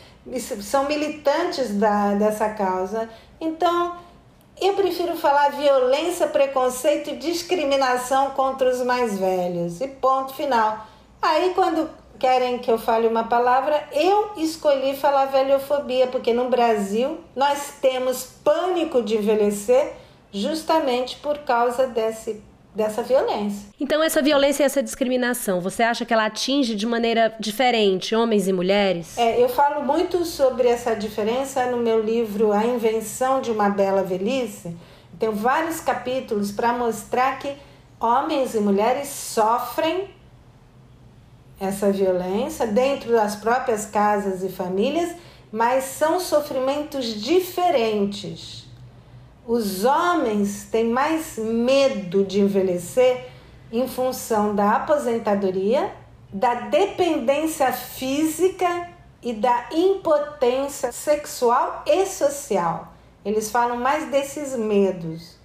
são 0.63 0.89
militantes 0.89 1.75
da, 1.75 2.15
dessa 2.15 2.49
causa. 2.49 3.11
Então, 3.39 3.95
eu 4.61 4.75
prefiro 4.75 5.17
falar 5.17 5.51
violência, 5.51 6.27
preconceito 6.27 7.11
e 7.11 7.17
discriminação 7.17 8.31
contra 8.31 8.71
os 8.71 8.81
mais 8.83 9.19
velhos. 9.19 9.81
E 9.81 9.89
ponto 9.89 10.35
final. 10.35 10.87
Aí, 11.21 11.53
quando 11.55 11.91
querem 12.19 12.59
que 12.59 12.71
eu 12.71 12.79
fale 12.79 13.07
uma 13.07 13.25
palavra, 13.25 13.89
eu 13.93 14.33
escolhi 14.37 14.97
falar 14.97 15.27
velhofobia, 15.27 16.07
porque 16.07 16.33
no 16.33 16.49
Brasil 16.49 17.19
nós 17.35 17.75
temos 17.81 18.25
pânico 18.45 19.03
de 19.03 19.17
envelhecer 19.17 19.93
justamente 20.33 21.17
por 21.17 21.39
causa 21.39 21.87
desse 21.87 22.43
dessa 22.75 23.03
violência. 23.03 23.69
Então 23.79 24.03
essa 24.03 24.21
violência 24.21 24.65
e 24.65 24.67
essa 24.67 24.83
discriminação, 24.83 25.61
você 25.61 25.83
acha 25.83 26.05
que 26.05 26.13
ela 26.13 26.27
atinge 26.27 26.75
de 26.75 26.87
maneira 26.87 27.35
diferente 27.39 28.15
homens 28.17 28.49
e 28.49 28.53
mulheres? 28.53 29.17
É, 29.17 29.41
eu 29.41 29.49
falo 29.49 29.85
muito 29.85 30.25
sobre 30.25 30.67
essa 30.67 30.95
diferença 30.95 31.67
no 31.67 31.77
meu 31.77 32.03
livro 32.03 32.53
A 32.53 32.65
Invenção 32.65 33.41
de 33.41 33.51
uma 33.51 33.69
Bela 33.69 34.03
Velhice. 34.03 34.77
Tenho 35.19 35.33
vários 35.33 35.79
capítulos 35.79 36.51
para 36.51 36.73
mostrar 36.73 37.39
que 37.39 37.55
homens 38.01 38.55
e 38.55 38.59
mulheres 38.59 39.09
sofrem 39.09 40.09
essa 41.61 41.93
violência 41.93 42.67
dentro 42.67 43.13
das 43.13 43.37
próprias 43.37 43.87
casas 43.87 44.43
e 44.43 44.49
famílias, 44.49 45.15
mas 45.53 45.85
são 45.85 46.19
sofrimentos 46.19 47.07
diferentes. 47.23 48.64
Os 49.47 49.85
homens 49.85 50.69
têm 50.71 50.89
mais 50.89 51.37
medo 51.37 52.25
de 52.25 52.41
envelhecer 52.41 53.27
em 53.71 53.87
função 53.87 54.55
da 54.55 54.77
aposentadoria, 54.77 55.93
da 56.33 56.55
dependência 56.55 57.71
física 57.71 58.89
e 59.23 59.35
da 59.35 59.69
impotência 59.71 60.91
sexual 60.93 61.83
e 61.87 62.07
social. 62.07 62.95
Eles 63.23 63.51
falam 63.51 63.77
mais 63.77 64.11
desses 64.11 64.57
medos. 64.57 65.37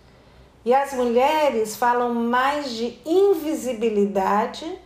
E 0.64 0.74
as 0.74 0.94
mulheres 0.94 1.76
falam 1.76 2.14
mais 2.14 2.72
de 2.72 3.00
invisibilidade, 3.06 4.80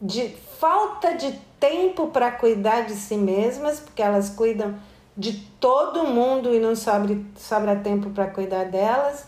de 0.00 0.28
falta 0.60 1.14
de 1.14 1.32
tempo 1.58 2.08
para 2.08 2.30
cuidar 2.30 2.82
de 2.82 2.94
si 2.94 3.16
mesmas, 3.16 3.80
porque 3.80 4.02
elas 4.02 4.30
cuidam 4.30 4.76
de 5.16 5.32
todo 5.60 6.06
mundo 6.06 6.54
e 6.54 6.58
não 6.58 6.74
sobra, 6.74 7.76
tempo 7.76 8.10
para 8.10 8.26
cuidar 8.26 8.64
delas. 8.64 9.26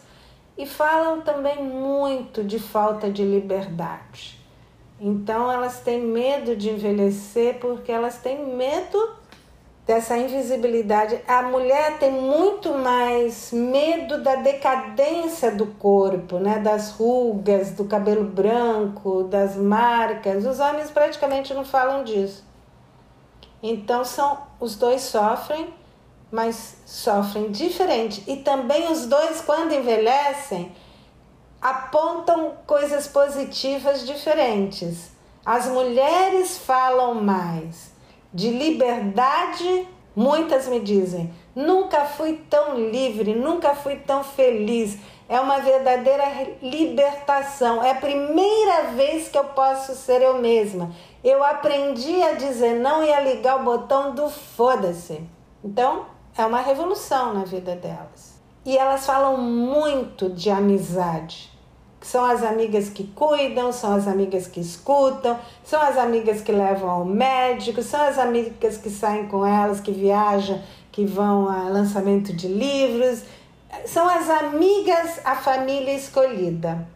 E 0.59 0.67
falam 0.67 1.21
também 1.21 1.63
muito 1.63 2.43
de 2.43 2.59
falta 2.59 3.11
de 3.11 3.23
liberdade. 3.23 4.39
Então 4.99 5.53
elas 5.53 5.81
têm 5.81 6.01
medo 6.01 6.57
de 6.57 6.71
envelhecer 6.71 7.59
porque 7.61 7.93
elas 7.93 8.19
têm 8.19 8.57
medo 8.57 8.99
dessa 9.87 10.17
invisibilidade. 10.17 11.21
A 11.29 11.43
mulher 11.43 11.99
tem 11.99 12.11
muito 12.11 12.73
mais 12.73 13.53
medo 13.53 14.23
da 14.23 14.37
decadência 14.37 15.51
do 15.51 15.67
corpo, 15.67 16.39
né? 16.39 16.59
das 16.59 16.93
rugas, 16.93 17.73
do 17.73 17.85
cabelo 17.85 18.25
branco, 18.25 19.25
das 19.25 19.57
marcas. 19.57 20.47
Os 20.47 20.59
homens 20.59 20.91
praticamente 20.91 21.53
não 21.53 21.65
falam 21.65 22.03
disso. 22.03 22.46
Então 23.71 24.05
são 24.05 24.39
os 24.61 24.77
dois 24.77 25.03
sofrem, 25.03 25.73
mas 26.31 26.77
sofrem 26.87 27.51
diferente. 27.51 28.23
E 28.27 28.37
também 28.37 28.91
os 28.91 29.07
dois 29.07 29.41
quando 29.41 29.73
envelhecem 29.73 30.73
apontam 31.61 32.53
coisas 32.67 33.09
positivas 33.09 34.07
diferentes. 34.07 35.11
As 35.45 35.67
mulheres 35.67 36.59
falam 36.59 37.15
mais 37.15 37.91
de 38.33 38.51
liberdade, 38.51 39.89
muitas 40.15 40.69
me 40.69 40.79
dizem, 40.79 41.33
nunca 41.55 42.05
fui 42.05 42.45
tão 42.51 42.79
livre, 42.79 43.35
nunca 43.35 43.75
fui 43.75 43.97
tão 43.97 44.23
feliz. 44.23 44.99
É 45.29 45.41
uma 45.41 45.59
verdadeira 45.59 46.25
libertação. 46.63 47.83
É 47.83 47.91
a 47.91 47.97
primeira 47.97 48.93
vez 48.95 49.29
que 49.29 49.37
eu 49.37 49.45
posso 49.45 49.95
ser 49.95 50.23
eu 50.23 50.39
mesma. 50.39 50.93
Eu 51.25 51.43
aprendi 51.43 52.23
a 52.23 52.35
dizer 52.35 52.75
não 52.75 53.03
e 53.03 53.13
a 53.13 53.21
ligar 53.21 53.61
o 53.61 53.65
botão 53.65 54.15
do 54.15 54.29
foda-se. 54.29 55.21
Então, 55.65 56.07
é 56.37 56.45
uma 56.45 56.61
revolução 56.61 57.33
na 57.33 57.45
vida 57.45 57.75
delas. 57.75 58.41
E 58.65 58.77
elas 58.77 59.07
falam 59.07 59.39
muito 59.39 60.29
de 60.29 60.51
amizade. 60.51 61.51
São 62.01 62.25
as 62.25 62.43
amigas 62.43 62.89
que 62.89 63.05
cuidam, 63.05 63.73
são 63.73 63.95
as 63.95 64.07
amigas 64.07 64.47
que 64.47 64.61
escutam, 64.61 65.39
são 65.65 65.81
as 65.81 65.97
amigas 65.97 66.41
que 66.41 66.53
levam 66.53 66.89
ao 66.89 67.05
médico, 67.05 67.83
são 67.83 68.01
as 68.01 68.19
amigas 68.19 68.77
que 68.77 68.91
saem 68.91 69.27
com 69.27 69.45
elas, 69.45 69.81
que 69.81 69.91
viajam, 69.91 70.61
que 70.93 71.05
vão 71.05 71.49
a 71.49 71.69
lançamento 71.69 72.33
de 72.33 72.49
livros. 72.49 73.23
são 73.87 74.09
as 74.09 74.29
amigas, 74.31 75.21
a 75.25 75.35
família 75.35 75.95
escolhida. 75.95 76.87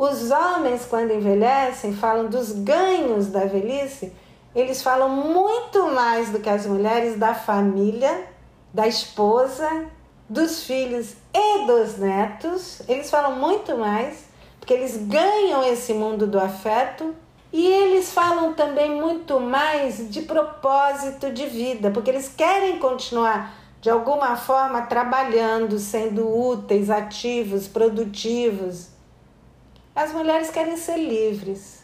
Os 0.00 0.30
homens, 0.30 0.86
quando 0.86 1.12
envelhecem, 1.12 1.92
falam 1.92 2.28
dos 2.28 2.52
ganhos 2.52 3.26
da 3.26 3.44
velhice, 3.44 4.10
eles 4.54 4.80
falam 4.80 5.10
muito 5.10 5.90
mais 5.92 6.30
do 6.30 6.40
que 6.40 6.48
as 6.48 6.64
mulheres 6.64 7.18
da 7.18 7.34
família, 7.34 8.26
da 8.72 8.88
esposa, 8.88 9.68
dos 10.26 10.64
filhos 10.64 11.16
e 11.34 11.66
dos 11.66 11.98
netos. 11.98 12.80
Eles 12.88 13.10
falam 13.10 13.36
muito 13.36 13.76
mais, 13.76 14.24
porque 14.58 14.72
eles 14.72 14.96
ganham 14.96 15.62
esse 15.64 15.92
mundo 15.92 16.26
do 16.26 16.40
afeto. 16.40 17.14
E 17.52 17.66
eles 17.66 18.10
falam 18.10 18.54
também 18.54 18.98
muito 18.98 19.38
mais 19.38 20.10
de 20.10 20.22
propósito 20.22 21.30
de 21.30 21.44
vida, 21.44 21.90
porque 21.90 22.08
eles 22.08 22.32
querem 22.34 22.78
continuar 22.78 23.52
de 23.82 23.90
alguma 23.90 24.34
forma 24.34 24.80
trabalhando, 24.80 25.78
sendo 25.78 26.26
úteis, 26.26 26.88
ativos, 26.88 27.68
produtivos. 27.68 28.89
As 29.94 30.12
mulheres 30.12 30.50
querem 30.50 30.76
ser 30.76 30.96
livres 30.96 31.82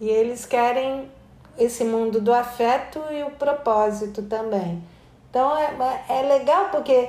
e 0.00 0.08
eles 0.08 0.44
querem 0.44 1.10
esse 1.58 1.84
mundo 1.84 2.20
do 2.20 2.32
afeto 2.32 3.00
e 3.10 3.22
o 3.22 3.30
propósito 3.30 4.22
também. 4.22 4.82
Então 5.30 5.56
é, 5.56 5.74
é, 6.08 6.18
é 6.20 6.22
legal 6.22 6.68
porque 6.70 7.08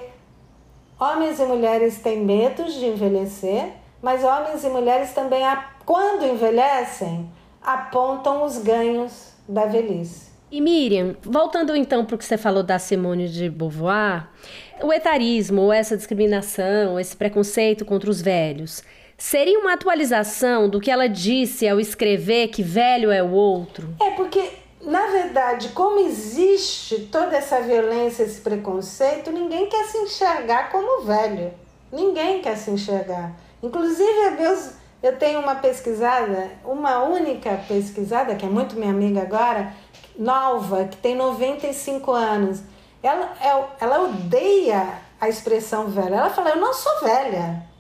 homens 1.00 1.40
e 1.40 1.46
mulheres 1.46 2.00
têm 2.00 2.20
medo 2.20 2.64
de 2.64 2.86
envelhecer, 2.86 3.74
mas 4.02 4.24
homens 4.24 4.64
e 4.64 4.70
mulheres 4.70 5.14
também, 5.14 5.44
quando 5.86 6.26
envelhecem, 6.26 7.30
apontam 7.62 8.44
os 8.44 8.58
ganhos 8.58 9.34
da 9.48 9.66
velhice. 9.66 10.32
E 10.52 10.62
Miriam, 10.62 11.16
voltando 11.24 11.76
então 11.76 12.06
para 12.06 12.16
o 12.16 12.18
que 12.18 12.26
você 12.26 12.38
falou 12.38 12.62
da 12.62 12.78
Simone 12.78 13.28
de 13.28 13.50
Beauvoir, 13.50 14.30
o 14.84 14.94
etarismo, 14.94 15.74
essa 15.74 15.98
discriminação, 15.98 17.00
esse 17.00 17.18
preconceito 17.18 17.84
contra 17.84 18.10
os 18.10 18.22
velhos, 18.22 18.84
seria 19.24 19.58
uma 19.58 19.72
atualização 19.72 20.68
do 20.68 20.82
que 20.82 20.92
ela 20.92 21.08
disse 21.08 21.66
ao 21.66 21.80
escrever 21.80 22.50
que 22.50 22.62
velho 22.62 23.10
é 23.10 23.24
o 23.24 23.32
outro? 23.32 23.88
É 24.02 24.12
porque, 24.12 24.52
na 24.82 25.08
verdade, 25.08 25.70
como 25.70 25.98
existe 26.06 27.08
toda 27.10 27.38
essa 27.38 27.62
violência, 27.62 28.24
esse 28.24 28.42
preconceito, 28.42 29.32
ninguém 29.32 29.68
quer 29.68 29.86
se 29.86 29.98
enxergar 30.00 30.70
como 30.70 31.06
velho. 31.06 31.54
Ninguém 31.90 32.42
quer 32.42 32.58
se 32.58 32.70
enxergar. 32.70 33.32
Inclusive, 33.64 34.32
meus, 34.32 34.72
eu 35.02 35.16
tenho 35.18 35.40
uma 35.40 35.56
pesquisada, 35.56 36.52
uma 36.66 37.02
única 37.04 37.58
pesquisada, 37.66 38.36
que 38.36 38.46
é 38.46 38.50
muito 38.50 38.76
minha 38.76 38.92
amiga 38.92 39.22
agora, 39.22 39.74
nova, 40.20 40.84
que 40.84 40.98
tem 40.98 41.16
95 41.16 42.12
anos. 42.12 42.62
Ela, 43.02 43.34
é 43.40 43.66
ela 43.80 44.02
odeia 44.02 44.86
a 45.20 45.30
expressão 45.30 45.88
velha. 45.88 46.16
Ela 46.16 46.30
fala: 46.30 46.50
Eu 46.50 46.58
não 46.58 46.74
sou 46.74 47.00
velha 47.00 47.72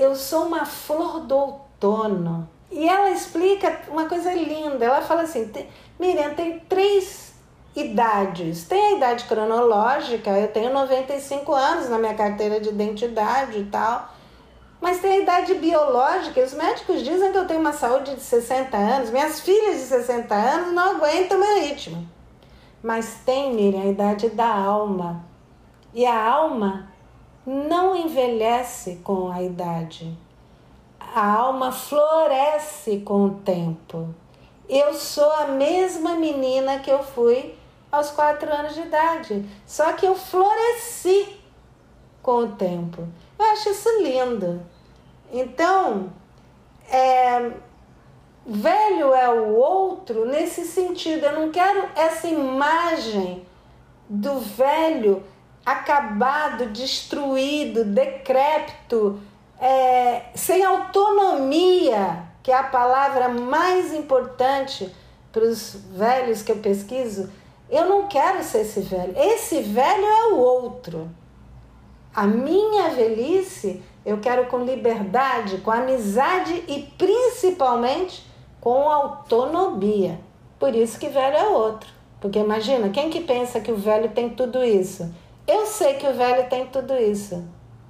eu 0.00 0.14
sou 0.14 0.46
uma 0.46 0.64
flor 0.64 1.20
do 1.20 1.36
outono. 1.36 2.48
E 2.70 2.88
ela 2.88 3.10
explica 3.10 3.80
uma 3.88 4.08
coisa 4.08 4.32
linda. 4.32 4.84
Ela 4.84 5.02
fala 5.02 5.22
assim: 5.22 5.50
Miriam, 5.98 6.34
tem 6.34 6.58
três 6.60 7.34
idades. 7.74 8.64
Tem 8.64 8.80
a 8.80 8.96
idade 8.96 9.24
cronológica, 9.24 10.30
eu 10.30 10.48
tenho 10.48 10.72
95 10.72 11.52
anos 11.52 11.88
na 11.88 11.98
minha 11.98 12.14
carteira 12.14 12.60
de 12.60 12.68
identidade 12.68 13.58
e 13.58 13.64
tal. 13.64 14.08
Mas 14.80 15.00
tem 15.00 15.12
a 15.12 15.18
idade 15.18 15.54
biológica, 15.54 16.40
os 16.40 16.54
médicos 16.54 17.04
dizem 17.04 17.30
que 17.30 17.36
eu 17.36 17.46
tenho 17.46 17.60
uma 17.60 17.72
saúde 17.72 18.14
de 18.14 18.22
60 18.22 18.74
anos, 18.78 19.10
minhas 19.10 19.40
filhas 19.40 19.74
de 19.74 19.82
60 19.82 20.34
anos 20.34 20.72
não 20.72 20.96
aguentam 20.96 21.38
meu 21.38 21.60
ritmo. 21.60 22.08
Mas 22.82 23.20
tem, 23.26 23.54
Miriam, 23.54 23.82
a 23.82 23.86
idade 23.86 24.30
da 24.30 24.48
alma. 24.48 25.22
E 25.92 26.06
a 26.06 26.24
alma 26.24 26.89
não 27.46 27.96
envelhece 27.96 29.00
com 29.02 29.30
a 29.30 29.42
idade. 29.42 30.16
A 30.98 31.34
alma 31.34 31.72
floresce 31.72 33.00
com 33.00 33.24
o 33.24 33.30
tempo. 33.36 34.14
Eu 34.68 34.94
sou 34.94 35.30
a 35.32 35.46
mesma 35.46 36.14
menina 36.14 36.78
que 36.78 36.90
eu 36.90 37.02
fui 37.02 37.54
aos 37.90 38.10
quatro 38.10 38.52
anos 38.52 38.74
de 38.74 38.82
idade, 38.82 39.44
só 39.66 39.92
que 39.94 40.06
eu 40.06 40.14
floresci 40.14 41.40
com 42.22 42.44
o 42.44 42.52
tempo. 42.52 43.06
Eu 43.38 43.44
acho 43.46 43.70
isso 43.70 43.88
lindo. 44.02 44.62
Então, 45.32 46.12
é, 46.88 47.50
velho 48.46 49.14
é 49.14 49.28
o 49.28 49.56
outro 49.56 50.26
nesse 50.26 50.64
sentido. 50.64 51.24
Eu 51.24 51.40
não 51.40 51.50
quero 51.50 51.88
essa 51.96 52.28
imagem 52.28 53.44
do 54.08 54.38
velho 54.38 55.22
acabado, 55.64 56.66
destruído, 56.66 57.84
decrépito, 57.84 59.20
é, 59.60 60.22
sem 60.34 60.64
autonomia, 60.64 62.24
que 62.42 62.50
é 62.50 62.56
a 62.56 62.64
palavra 62.64 63.28
mais 63.28 63.92
importante 63.92 64.90
para 65.30 65.44
os 65.44 65.76
velhos 65.92 66.42
que 66.42 66.50
eu 66.50 66.56
pesquiso, 66.56 67.30
eu 67.68 67.88
não 67.88 68.08
quero 68.08 68.42
ser 68.42 68.62
esse 68.62 68.80
velho. 68.80 69.12
Esse 69.16 69.60
velho 69.60 70.04
é 70.04 70.32
o 70.32 70.38
outro. 70.38 71.08
A 72.14 72.26
minha 72.26 72.88
velhice 72.90 73.82
eu 74.04 74.18
quero 74.18 74.46
com 74.46 74.64
liberdade, 74.64 75.58
com 75.58 75.70
amizade 75.70 76.64
e 76.66 76.82
principalmente 76.96 78.26
com 78.60 78.90
autonomia. 78.90 80.18
Por 80.58 80.74
isso 80.74 80.98
que 80.98 81.08
velho 81.08 81.36
é 81.36 81.48
outro. 81.48 81.88
Porque 82.20 82.38
imagina, 82.38 82.90
quem 82.90 83.08
que 83.08 83.20
pensa 83.20 83.60
que 83.60 83.72
o 83.72 83.76
velho 83.76 84.10
tem 84.10 84.30
tudo 84.30 84.64
isso? 84.64 85.10
Eu 85.50 85.66
sei 85.66 85.94
que 85.94 86.06
o 86.06 86.14
velho 86.14 86.48
tem 86.48 86.66
tudo 86.66 86.96
isso. 86.96 87.44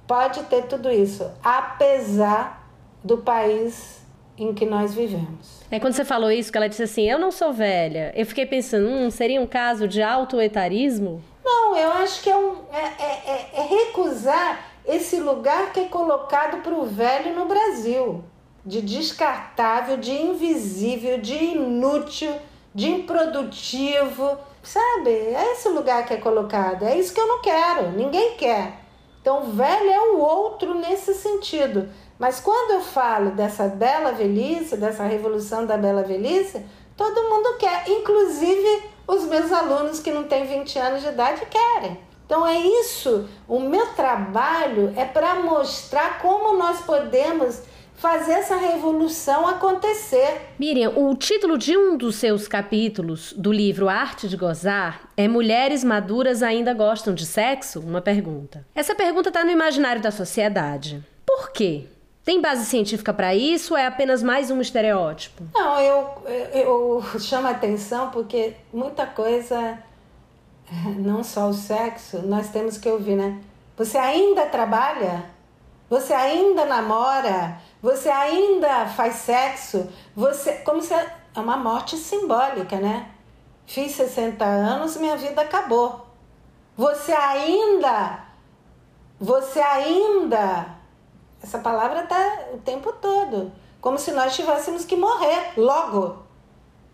Pode 0.07 0.41
ter 0.45 0.63
tudo 0.63 0.89
isso, 0.89 1.29
apesar 1.43 2.67
do 3.03 3.19
país 3.19 4.01
em 4.35 4.51
que 4.51 4.65
nós 4.65 4.95
vivemos. 4.95 5.61
É 5.69 5.79
quando 5.79 5.93
você 5.93 6.03
falou 6.03 6.31
isso, 6.31 6.51
que 6.51 6.57
ela 6.57 6.67
disse 6.67 6.81
assim: 6.81 7.07
Eu 7.07 7.19
não 7.19 7.29
sou 7.29 7.53
velha. 7.53 8.11
Eu 8.15 8.25
fiquei 8.25 8.47
pensando, 8.47 8.89
hum, 8.89 9.11
seria 9.11 9.39
um 9.39 9.45
caso 9.45 9.87
de 9.87 10.01
autoetarismo? 10.01 11.21
Não, 11.45 11.77
eu 11.77 11.91
acho 11.91 12.23
que 12.23 12.31
é, 12.31 12.35
um, 12.35 12.55
é, 12.73 12.83
é, 12.99 13.21
é, 13.27 13.49
é 13.57 13.61
recusar 13.61 14.71
esse 14.83 15.19
lugar 15.19 15.71
que 15.71 15.81
é 15.81 15.85
colocado 15.85 16.63
para 16.63 16.73
o 16.73 16.83
velho 16.85 17.35
no 17.35 17.45
Brasil 17.45 18.23
de 18.65 18.81
descartável, 18.81 19.97
de 19.97 20.11
invisível, 20.11 21.19
de 21.19 21.35
inútil, 21.35 22.33
de 22.73 22.89
improdutivo 22.89 24.37
Sabe? 24.63 25.09
É 25.09 25.53
esse 25.53 25.69
lugar 25.69 26.05
que 26.05 26.13
é 26.13 26.17
colocado. 26.17 26.83
É 26.85 26.97
isso 26.97 27.13
que 27.13 27.19
eu 27.19 27.27
não 27.27 27.41
quero. 27.41 27.91
Ninguém 27.91 28.35
quer. 28.35 28.79
Então, 29.21 29.51
velho 29.51 29.89
é 29.89 29.99
o 30.11 30.17
outro 30.19 30.73
nesse 30.73 31.13
sentido. 31.13 31.89
Mas 32.17 32.39
quando 32.39 32.71
eu 32.71 32.81
falo 32.81 33.31
dessa 33.31 33.67
bela 33.67 34.11
velhice, 34.11 34.77
dessa 34.77 35.03
revolução 35.03 35.65
da 35.65 35.77
bela 35.77 36.03
velhice, 36.03 36.63
todo 36.95 37.29
mundo 37.29 37.57
quer. 37.57 37.87
Inclusive 37.87 38.83
os 39.07 39.23
meus 39.25 39.51
alunos 39.51 39.99
que 39.99 40.11
não 40.11 40.23
têm 40.23 40.45
20 40.45 40.79
anos 40.79 41.01
de 41.01 41.07
idade 41.09 41.45
querem. 41.47 41.99
Então 42.25 42.47
é 42.47 42.57
isso. 42.57 43.27
O 43.47 43.59
meu 43.59 43.87
trabalho 43.87 44.93
é 44.95 45.03
para 45.03 45.35
mostrar 45.35 46.19
como 46.19 46.57
nós 46.57 46.81
podemos 46.81 47.61
fazer 48.01 48.31
essa 48.31 48.55
revolução 48.55 49.47
acontecer. 49.47 50.41
Miriam, 50.57 50.91
o 50.97 51.15
título 51.15 51.55
de 51.55 51.77
um 51.77 51.95
dos 51.95 52.15
seus 52.15 52.47
capítulos 52.47 53.31
do 53.33 53.51
livro 53.51 53.87
Arte 53.87 54.27
de 54.27 54.35
Gozar 54.35 55.01
é 55.15 55.27
Mulheres 55.27 55.83
Maduras 55.83 56.41
Ainda 56.41 56.73
Gostam 56.73 57.13
de 57.13 57.27
Sexo? 57.27 57.79
Uma 57.79 58.01
pergunta. 58.01 58.65
Essa 58.73 58.95
pergunta 58.95 59.29
está 59.29 59.45
no 59.45 59.51
imaginário 59.51 60.01
da 60.01 60.09
sociedade. 60.09 61.05
Por 61.23 61.51
quê? 61.51 61.85
Tem 62.25 62.41
base 62.41 62.65
científica 62.65 63.13
para 63.13 63.35
isso 63.35 63.75
ou 63.75 63.79
é 63.79 63.85
apenas 63.85 64.23
mais 64.23 64.49
um 64.49 64.59
estereótipo? 64.59 65.43
Não, 65.53 65.79
eu, 65.79 66.23
eu, 66.25 67.01
eu 67.03 67.03
chamo 67.21 67.47
a 67.47 67.51
atenção 67.51 68.09
porque 68.09 68.55
muita 68.73 69.05
coisa, 69.05 69.77
não 70.97 71.23
só 71.23 71.49
o 71.49 71.53
sexo, 71.53 72.17
nós 72.25 72.49
temos 72.49 72.79
que 72.79 72.89
ouvir, 72.89 73.15
né? 73.15 73.39
Você 73.77 73.99
ainda 73.99 74.47
trabalha? 74.47 75.23
Você 75.87 76.13
ainda 76.13 76.65
namora? 76.65 77.59
Você 77.81 78.09
ainda 78.09 78.85
faz 78.85 79.15
sexo? 79.15 79.89
Você 80.15 80.53
como 80.59 80.81
se 80.81 80.93
é 80.93 81.17
uma 81.35 81.57
morte 81.57 81.97
simbólica, 81.97 82.77
né? 82.77 83.09
Fiz 83.65 83.93
60 83.93 84.45
anos, 84.45 84.97
minha 84.97 85.17
vida 85.17 85.41
acabou. 85.41 86.05
Você 86.77 87.11
ainda 87.11 88.25
você 89.19 89.59
ainda 89.59 90.79
essa 91.41 91.57
palavra 91.57 92.03
tá 92.03 92.39
o 92.53 92.57
tempo 92.59 92.93
todo, 92.93 93.51
como 93.79 93.97
se 93.97 94.11
nós 94.11 94.35
tivéssemos 94.35 94.85
que 94.85 94.95
morrer 94.95 95.53
logo 95.57 96.19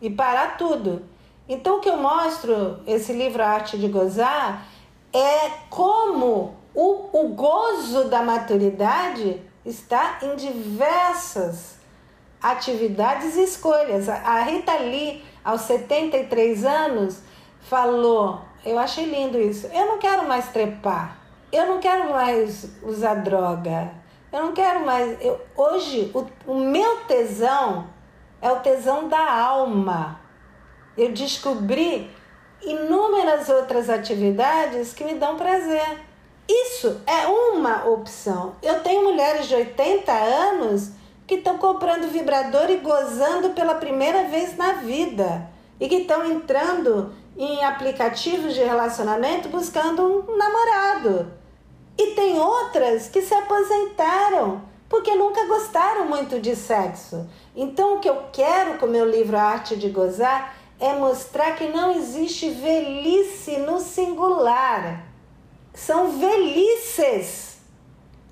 e 0.01 0.09
parar 0.09 0.57
tudo. 0.57 1.03
Então 1.49 1.77
o 1.77 1.79
que 1.81 1.89
eu 1.89 1.97
mostro 1.97 2.79
esse 2.87 3.11
livro 3.11 3.43
Arte 3.43 3.77
de 3.77 3.89
Gozar 3.89 4.65
é 5.11 5.49
como 5.69 6.55
o, 6.73 7.09
o 7.11 7.29
gozo 7.29 8.05
da 8.05 8.21
maturidade 8.21 9.41
está 9.67 10.19
em 10.21 10.35
diversas 10.35 11.75
atividades 12.41 13.35
e 13.35 13.43
escolhas. 13.43 14.07
A 14.07 14.41
Rita 14.41 14.77
Lee, 14.77 15.23
aos 15.43 15.61
73 15.61 16.65
anos, 16.65 17.19
falou: 17.61 18.41
Eu 18.65 18.79
achei 18.79 19.05
lindo 19.05 19.39
isso. 19.39 19.67
Eu 19.67 19.85
não 19.85 19.99
quero 19.99 20.27
mais 20.27 20.47
trepar. 20.49 21.17
eu 21.51 21.65
não 21.65 21.79
quero 21.79 22.11
mais 22.11 22.69
usar 22.81 23.15
droga. 23.15 23.91
Eu 24.31 24.43
não 24.43 24.53
quero 24.53 24.85
mais. 24.85 25.21
Eu, 25.21 25.39
hoje, 25.55 26.11
o, 26.13 26.25
o 26.51 26.59
meu 26.59 27.01
tesão 27.01 27.87
é 28.41 28.51
o 28.51 28.59
tesão 28.59 29.07
da 29.07 29.31
alma. 29.33 30.19
Eu 30.97 31.11
descobri 31.11 32.09
inúmeras 32.61 33.49
outras 33.49 33.89
atividades 33.89 34.93
que 34.93 35.03
me 35.03 35.15
dão 35.15 35.37
prazer. 35.37 36.06
Isso 36.47 37.01
é 37.05 37.27
uma 37.27 37.87
opção. 37.87 38.55
Eu 38.61 38.81
tenho 38.81 39.03
mulheres 39.03 39.47
de 39.47 39.55
80 39.55 40.11
anos 40.11 40.91
que 41.25 41.35
estão 41.35 41.57
comprando 41.57 42.11
vibrador 42.11 42.69
e 42.69 42.77
gozando 42.77 43.49
pela 43.49 43.75
primeira 43.75 44.23
vez 44.25 44.55
na 44.55 44.73
vida 44.73 45.49
e 45.79 45.89
que 45.89 45.95
estão 45.95 46.25
entrando 46.25 47.13
em 47.37 47.63
aplicativos 47.63 48.53
de 48.53 48.63
relacionamento 48.63 49.49
buscando 49.49 50.01
um 50.01 50.37
namorado. 50.37 51.31
E 51.97 52.11
tem 52.11 52.39
outras 52.39 53.09
que 53.09 53.21
se 53.21 53.33
aposentaram 53.33 54.61
porque 54.87 55.13
nunca 55.15 55.45
gostaram 55.47 56.05
muito 56.05 56.39
de 56.39 56.55
sexo. 56.55 57.27
Então, 57.55 57.95
o 57.95 57.99
que 57.99 58.09
eu 58.09 58.23
quero 58.31 58.77
com 58.77 58.85
o 58.85 58.89
meu 58.89 59.09
livro 59.09 59.35
A 59.35 59.41
Arte 59.41 59.75
de 59.75 59.89
Gozar 59.89 60.55
é 60.79 60.93
mostrar 60.93 61.55
que 61.55 61.67
não 61.67 61.91
existe 61.91 62.49
velhice 62.49 63.57
no 63.57 63.79
singular. 63.79 65.06
São 65.77 66.17
velhices 66.17 67.59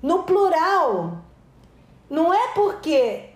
no 0.02 0.24
plural. 0.24 1.18
Não 2.10 2.34
é 2.34 2.48
porque 2.48 3.30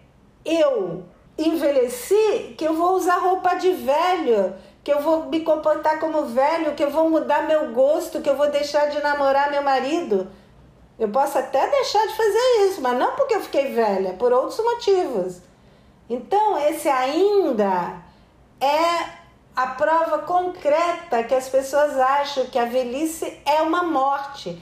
eu 0.45 1.05
envelheci 1.39 2.57
que 2.59 2.65
eu 2.65 2.75
vou 2.75 2.97
usar 2.97 3.19
roupa 3.19 3.55
de 3.55 3.73
velho, 3.73 4.53
que 4.83 4.93
eu 4.93 5.01
vou 5.01 5.27
me 5.27 5.41
comportar 5.41 6.01
como 6.01 6.27
velho, 6.27 6.75
que 6.75 6.83
eu 6.83 6.91
vou 6.91 7.09
mudar 7.09 7.47
meu 7.47 7.71
gosto, 7.71 8.21
que 8.21 8.29
eu 8.29 8.37
vou 8.37 8.51
deixar 8.51 8.91
de 8.91 9.01
namorar 9.01 9.49
meu 9.49 9.63
marido. 9.63 10.29
Eu 10.99 11.09
posso 11.11 11.39
até 11.39 11.71
deixar 11.71 12.05
de 12.09 12.17
fazer 12.17 12.69
isso, 12.69 12.81
mas 12.83 12.99
não 12.99 13.13
porque 13.13 13.37
eu 13.37 13.41
fiquei 13.41 13.73
velha, 13.73 14.15
por 14.15 14.33
outros 14.33 14.59
motivos. 14.59 15.41
Então, 16.09 16.59
esse 16.69 16.89
ainda 16.89 17.95
é 18.61 19.20
a 19.63 19.67
prova 19.67 20.21
concreta 20.21 21.23
que 21.23 21.35
as 21.35 21.47
pessoas 21.51 21.99
acham 21.99 22.47
que 22.47 22.59
a 22.59 22.65
velhice 22.65 23.39
é 23.45 23.61
uma 23.61 23.83
morte. 23.83 24.61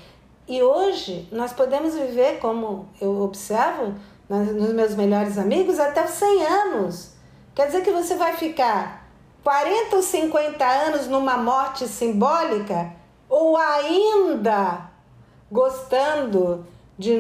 E 0.48 0.60
hoje 0.60 1.28
nós 1.30 1.52
podemos 1.52 1.94
viver, 1.94 2.40
como 2.40 2.88
eu 3.00 3.22
observo 3.22 3.94
nos 4.28 4.72
meus 4.72 4.96
melhores 4.96 5.38
amigos, 5.38 5.78
até 5.78 6.04
os 6.04 6.10
100 6.10 6.46
anos. 6.46 7.12
Quer 7.54 7.66
dizer 7.66 7.82
que 7.82 7.92
você 7.92 8.16
vai 8.16 8.34
ficar 8.34 9.08
40 9.44 9.94
ou 9.94 10.02
50 10.02 10.64
anos 10.64 11.06
numa 11.06 11.36
morte 11.36 11.86
simbólica 11.86 12.92
ou 13.28 13.56
ainda 13.56 14.90
gostando 15.48 16.66
de 16.98 17.14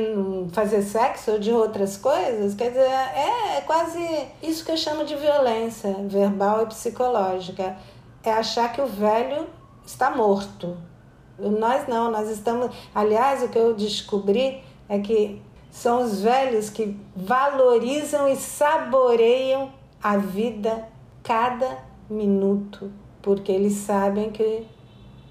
fazer 0.52 0.82
sexo 0.82 1.32
ou 1.32 1.38
de 1.38 1.52
outras 1.52 1.96
coisas, 1.96 2.54
quer 2.54 2.70
dizer, 2.70 2.80
é, 2.80 3.58
é 3.58 3.60
quase 3.60 4.00
isso 4.42 4.64
que 4.64 4.72
eu 4.72 4.76
chamo 4.76 5.04
de 5.04 5.14
violência 5.14 5.94
verbal 6.08 6.64
e 6.64 6.66
psicológica. 6.66 7.76
É 8.24 8.32
achar 8.32 8.72
que 8.72 8.80
o 8.80 8.86
velho 8.86 9.46
está 9.86 10.10
morto. 10.10 10.76
Nós 11.38 11.86
não, 11.86 12.10
nós 12.10 12.28
estamos. 12.28 12.74
Aliás, 12.92 13.42
o 13.42 13.48
que 13.48 13.58
eu 13.58 13.72
descobri 13.72 14.60
é 14.88 14.98
que 14.98 15.40
são 15.70 16.02
os 16.02 16.20
velhos 16.20 16.68
que 16.68 16.98
valorizam 17.14 18.28
e 18.28 18.34
saboreiam 18.34 19.70
a 20.02 20.16
vida 20.16 20.88
cada 21.22 21.78
minuto, 22.10 22.90
porque 23.22 23.52
eles 23.52 23.74
sabem 23.74 24.30
que 24.30 24.66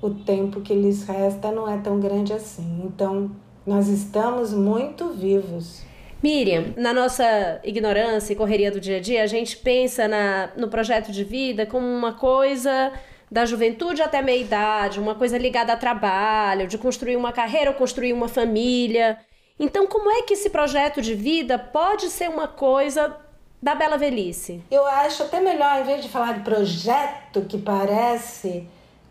o 0.02 0.10
tempo 0.12 0.62
que 0.62 0.74
lhes 0.74 1.04
resta 1.04 1.52
não 1.52 1.68
é 1.68 1.78
tão 1.78 2.00
grande 2.00 2.32
assim. 2.34 2.84
Então, 2.86 3.32
nós 3.68 3.90
estamos 3.90 4.54
muito 4.54 5.10
vivos. 5.10 5.84
Miriam, 6.24 6.74
na 6.78 6.94
nossa 6.94 7.60
ignorância 7.66 8.32
e 8.32 8.36
correria 8.36 8.72
do 8.72 8.80
dia 8.80 8.98
a 8.98 9.00
dia, 9.02 9.22
a 9.22 9.28
gente 9.28 9.58
pensa 9.58 10.08
na, 10.08 10.50
no 10.56 10.70
projeto 10.70 11.12
de 11.12 11.24
vida 11.24 11.66
como 11.66 11.86
uma 11.86 12.14
coisa 12.14 12.94
da 13.30 13.46
juventude 13.46 14.02
até 14.02 14.22
meia 14.22 14.42
idade, 14.42 15.02
uma 15.02 15.14
coisa 15.14 15.38
ligada 15.38 15.74
a 15.74 15.78
trabalho, 15.78 16.66
de 16.66 16.78
construir 16.78 17.18
uma 17.18 17.34
carreira 17.34 17.72
ou 17.72 17.76
construir 17.76 18.14
uma 18.14 18.30
família. 18.30 19.20
Então, 19.60 19.86
como 19.86 20.10
é 20.10 20.22
que 20.22 20.34
esse 20.34 20.50
projeto 20.50 21.02
de 21.02 21.14
vida 21.14 21.60
pode 21.60 22.10
ser 22.10 22.30
uma 22.30 22.48
coisa 22.48 23.16
da 23.62 23.76
bela 23.76 23.98
velhice? 23.98 24.62
Eu 24.72 24.86
acho 24.86 25.24
até 25.24 25.42
melhor, 25.42 25.82
em 25.82 25.84
vez 25.84 26.02
de 26.02 26.10
falar 26.10 26.36
de 26.36 26.40
projeto 26.40 27.42
que 27.42 27.58
parece 27.58 28.66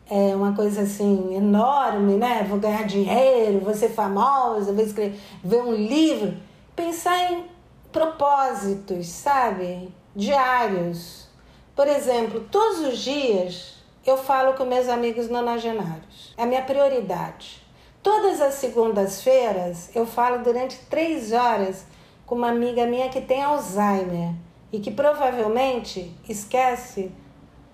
é 0.08 0.34
uma 0.34 0.54
coisa 0.54 0.82
assim 0.82 1.34
enorme, 1.34 2.14
né? 2.14 2.46
Vou 2.48 2.58
ganhar 2.58 2.84
dinheiro, 2.84 3.60
vou 3.60 3.74
ser 3.74 3.88
famosa, 3.88 4.72
vou 4.72 4.84
escrever 4.84 5.62
um 5.62 5.74
livro. 5.74 6.34
Pensar 6.74 7.32
em 7.32 7.44
propósitos, 7.90 9.08
sabe? 9.08 9.92
Diários. 10.14 11.26
Por 11.74 11.88
exemplo, 11.88 12.40
todos 12.50 12.80
os 12.80 12.98
dias 12.98 13.76
eu 14.06 14.16
falo 14.16 14.54
com 14.54 14.64
meus 14.64 14.88
amigos 14.88 15.28
nonagenários. 15.28 16.32
É 16.36 16.44
a 16.44 16.46
minha 16.46 16.62
prioridade. 16.62 17.62
Todas 18.02 18.40
as 18.40 18.54
segundas-feiras 18.54 19.90
eu 19.94 20.06
falo 20.06 20.44
durante 20.44 20.78
três 20.88 21.32
horas 21.32 21.84
com 22.24 22.36
uma 22.36 22.50
amiga 22.50 22.86
minha 22.86 23.08
que 23.08 23.20
tem 23.20 23.42
Alzheimer 23.42 24.32
e 24.72 24.78
que 24.78 24.90
provavelmente 24.90 26.14
esquece 26.28 27.10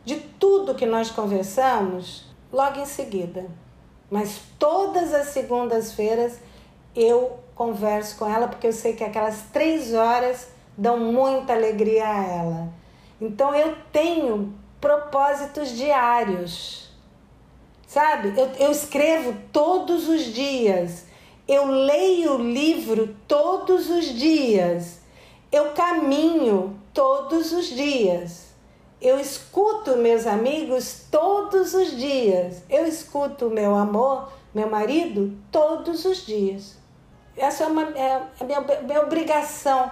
de 0.05 0.17
tudo 0.17 0.75
que 0.75 0.87
nós 0.87 1.11
conversamos 1.11 2.27
logo 2.53 2.81
em 2.81 2.87
seguida. 2.87 3.47
Mas 4.11 4.41
todas 4.59 5.15
as 5.15 5.29
segundas-feiras 5.29 6.39
eu 6.95 7.39
converso 7.55 8.19
com 8.19 8.29
ela 8.29 8.49
porque 8.49 8.67
eu 8.67 8.73
sei 8.73 8.95
que 8.95 9.05
aquelas 9.05 9.43
três 9.53 9.95
horas 9.95 10.49
dão 10.77 10.99
muita 10.99 11.53
alegria 11.53 12.07
a 12.07 12.27
ela. 12.27 12.69
Então 13.21 13.55
eu 13.55 13.77
tenho 13.93 14.53
propósitos 14.81 15.71
diários, 15.71 16.91
sabe? 17.87 18.35
Eu, 18.39 18.47
eu 18.59 18.71
escrevo 18.71 19.35
todos 19.53 20.09
os 20.09 20.25
dias, 20.25 21.07
eu 21.47 21.67
leio 21.67 22.35
o 22.35 22.43
livro 22.43 23.17
todos 23.29 23.89
os 23.89 24.07
dias, 24.07 25.01
eu 25.51 25.71
caminho 25.71 26.79
todos 26.93 27.53
os 27.53 27.67
dias. 27.67 28.52
Eu 29.03 29.19
escuto 29.19 29.97
meus 29.97 30.29
amigos 30.29 31.07
todos 31.11 31.75
os 31.75 31.91
dias. 31.91 32.63
Eu 32.71 32.87
escuto 32.87 33.51
meu 33.51 33.75
amor, 33.75 34.33
meu 34.55 34.71
marido, 34.71 35.37
todos 35.51 36.05
os 36.05 36.25
dias. 36.25 36.77
Essa 37.37 37.65
é, 37.65 37.67
uma, 37.67 37.83
é 37.99 38.23
a 38.39 38.45
minha, 38.45 38.61
minha 38.61 39.03
obrigação 39.03 39.91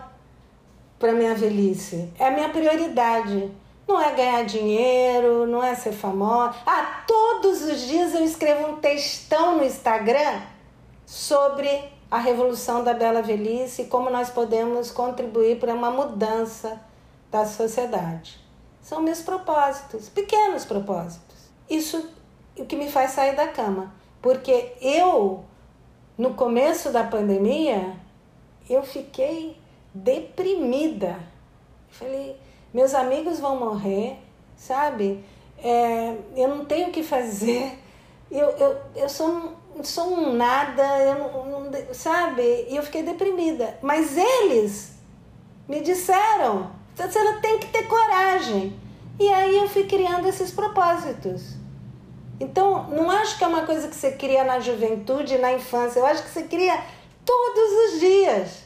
para 0.96 1.12
minha 1.12 1.34
velhice. 1.34 2.08
É 2.20 2.28
a 2.28 2.30
minha 2.30 2.50
prioridade. 2.50 3.50
Não 3.88 4.00
é 4.00 4.14
ganhar 4.14 4.44
dinheiro, 4.44 5.44
não 5.44 5.60
é 5.60 5.74
ser 5.74 5.90
famosa. 5.90 6.54
Ah, 6.64 7.02
todos 7.04 7.62
os 7.62 7.80
dias 7.80 8.14
eu 8.14 8.24
escrevo 8.24 8.68
um 8.68 8.76
textão 8.76 9.56
no 9.56 9.64
Instagram 9.64 10.40
sobre 11.04 11.82
a 12.08 12.18
revolução 12.18 12.84
da 12.84 12.94
bela 12.94 13.22
velhice 13.22 13.82
e 13.82 13.86
como 13.86 14.08
nós 14.08 14.30
podemos 14.30 14.92
contribuir 14.92 15.58
para 15.58 15.74
uma 15.74 15.90
mudança 15.90 16.80
da 17.28 17.44
sociedade. 17.44 18.49
São 18.90 19.00
meus 19.00 19.22
propósitos, 19.22 20.08
pequenos 20.08 20.64
propósitos. 20.64 21.48
Isso 21.70 22.10
é 22.56 22.62
o 22.62 22.66
que 22.66 22.74
me 22.74 22.90
faz 22.90 23.12
sair 23.12 23.36
da 23.36 23.46
cama. 23.46 23.94
Porque 24.20 24.72
eu, 24.80 25.44
no 26.18 26.34
começo 26.34 26.90
da 26.90 27.04
pandemia, 27.04 27.94
eu 28.68 28.82
fiquei 28.82 29.56
deprimida. 29.94 31.20
Falei, 31.88 32.36
meus 32.74 32.92
amigos 32.92 33.38
vão 33.38 33.60
morrer, 33.60 34.18
sabe? 34.56 35.24
É, 35.62 36.16
eu 36.34 36.48
não 36.48 36.64
tenho 36.64 36.88
o 36.88 36.90
que 36.90 37.04
fazer. 37.04 37.78
Eu, 38.28 38.48
eu, 38.50 38.76
eu 38.96 39.08
sou, 39.08 39.54
sou 39.84 40.06
um 40.12 40.32
nada, 40.32 40.82
eu 40.98 41.16
não, 41.16 41.62
não, 41.62 41.94
sabe? 41.94 42.42
E 42.68 42.74
eu 42.74 42.82
fiquei 42.82 43.04
deprimida. 43.04 43.78
Mas 43.82 44.16
eles 44.16 44.94
me 45.68 45.80
disseram 45.80 46.79
você 46.94 47.40
tem 47.40 47.58
que 47.58 47.68
ter 47.68 47.84
coragem. 47.84 48.78
E 49.18 49.28
aí 49.28 49.56
eu 49.56 49.68
fui 49.68 49.84
criando 49.84 50.26
esses 50.26 50.50
propósitos. 50.50 51.54
Então, 52.40 52.84
não 52.84 53.10
acho 53.10 53.36
que 53.36 53.44
é 53.44 53.46
uma 53.46 53.66
coisa 53.66 53.86
que 53.88 53.94
você 53.94 54.12
cria 54.12 54.44
na 54.44 54.60
juventude, 54.60 55.36
na 55.36 55.52
infância. 55.52 56.00
Eu 56.00 56.06
acho 56.06 56.22
que 56.22 56.30
você 56.30 56.44
cria 56.44 56.82
todos 57.24 57.94
os 57.94 58.00
dias. 58.00 58.64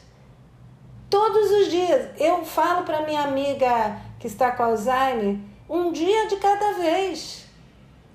Todos 1.09 1.51
os 1.51 1.69
dias. 1.69 2.09
Eu 2.17 2.45
falo 2.45 2.83
para 2.83 3.01
minha 3.01 3.23
amiga 3.23 3.97
que 4.17 4.27
está 4.27 4.51
com 4.51 4.63
Alzheimer, 4.63 5.37
um 5.69 5.91
dia 5.91 6.27
de 6.27 6.37
cada 6.37 6.73
vez. 6.73 7.45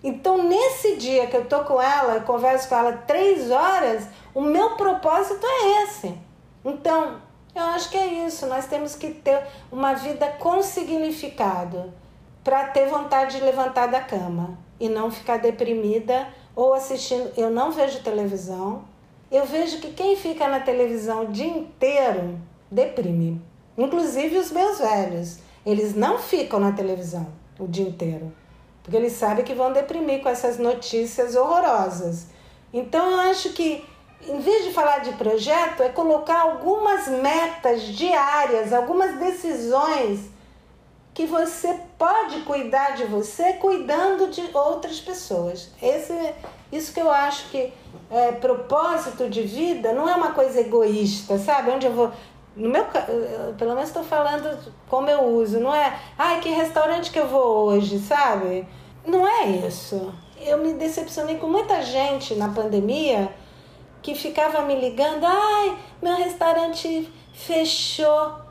Então, 0.03 0.43
nesse 0.43 0.97
dia 0.97 1.27
que 1.27 1.37
eu 1.37 1.45
tô 1.45 1.63
com 1.65 1.81
ela, 1.81 2.15
eu 2.15 2.23
converso 2.23 2.69
com 2.69 2.75
ela 2.75 2.93
três 3.07 3.51
horas, 3.51 4.09
o 4.35 4.41
meu 4.41 4.71
propósito 4.71 5.45
é 5.47 5.83
esse. 5.83 6.15
Então, 6.65 7.21
eu 7.55 7.63
acho 7.63 7.91
que 7.91 7.97
é 7.97 8.27
isso. 8.27 8.47
Nós 8.47 8.67
temos 8.67 8.95
que 8.95 9.11
ter 9.11 9.43
uma 9.71 9.95
vida 9.95 10.27
com 10.39 10.63
significado 10.63 11.93
para 12.45 12.69
ter 12.69 12.89
vontade 12.89 13.39
de 13.39 13.45
levantar 13.45 13.87
da 13.87 14.01
cama 14.01 14.59
e 14.79 14.89
não 14.89 15.11
ficar 15.11 15.39
deprimida 15.39 16.29
ou 16.55 16.75
assistindo. 16.75 17.31
Eu 17.37 17.51
não 17.51 17.71
vejo 17.71 18.03
televisão, 18.03 18.85
eu 19.31 19.45
vejo 19.45 19.81
que 19.81 19.93
quem 19.93 20.17
fica 20.17 20.49
na 20.49 20.61
televisão 20.61 21.25
o 21.25 21.29
dia 21.29 21.47
inteiro 21.47 22.39
deprime. 22.71 23.41
Inclusive 23.77 24.39
os 24.39 24.51
meus 24.51 24.79
velhos. 24.79 25.39
Eles 25.65 25.95
não 25.95 26.19
ficam 26.19 26.59
na 26.59 26.73
televisão 26.73 27.27
o 27.59 27.67
dia 27.67 27.87
inteiro. 27.87 28.33
Porque 28.83 28.97
eles 28.97 29.13
sabem 29.13 29.45
que 29.45 29.55
vão 29.55 29.73
deprimir 29.73 30.23
com 30.23 30.29
essas 30.29 30.59
notícias 30.59 31.37
horrorosas. 31.37 32.27
Então 32.73 33.11
eu 33.11 33.21
acho 33.31 33.51
que, 33.51 33.85
em 34.27 34.39
vez 34.39 34.65
de 34.65 34.73
falar 34.73 34.99
de 34.99 35.13
projeto, 35.13 35.83
é 35.83 35.89
colocar 35.89 36.41
algumas 36.41 37.09
metas 37.09 37.83
diárias, 37.83 38.73
algumas 38.73 39.19
decisões 39.19 40.31
que 41.13 41.27
você 41.27 41.79
pode 41.99 42.41
cuidar 42.43 42.95
de 42.95 43.05
você 43.05 43.55
cuidando 43.55 44.29
de 44.31 44.49
outras 44.55 45.01
pessoas. 45.01 45.71
Esse, 45.83 46.15
isso 46.71 46.93
que 46.93 47.01
eu 47.01 47.11
acho 47.11 47.51
que 47.51 47.73
é, 48.11 48.33
propósito 48.33 49.29
de 49.29 49.43
vida 49.43 49.93
não 49.93 50.09
é 50.09 50.15
uma 50.15 50.33
coisa 50.33 50.61
egoísta, 50.61 51.39
sabe? 51.39 51.71
Onde 51.71 51.87
eu 51.87 51.93
vou. 51.93 52.13
No 52.57 52.69
meu, 52.69 52.85
pelo 53.57 53.75
menos 53.75 53.89
estou 53.89 54.03
falando 54.03 54.59
como 54.89 55.09
eu 55.09 55.23
uso, 55.23 55.61
não 55.61 55.75
é? 55.75 55.99
Ai, 56.19 56.41
que 56.41 56.49
restaurante 56.49 57.11
que 57.11 57.19
eu 57.19 57.29
vou 57.29 57.67
hoje, 57.67 57.99
sabe? 57.99 58.67
Não 59.07 59.27
é 59.27 59.47
isso. 59.47 60.13
Eu 60.41 60.59
me 60.59 60.73
decepcionei 60.75 61.37
com 61.37 61.47
muita 61.47 61.83
gente 61.83 62.35
na 62.35 62.49
pandemia 62.49 63.33
que 64.03 64.15
ficava 64.15 64.63
me 64.63 64.75
ligando, 64.75 65.25
ai, 65.25 65.79
meu 66.03 66.17
restaurante 66.17 67.13
fechou 67.33 68.51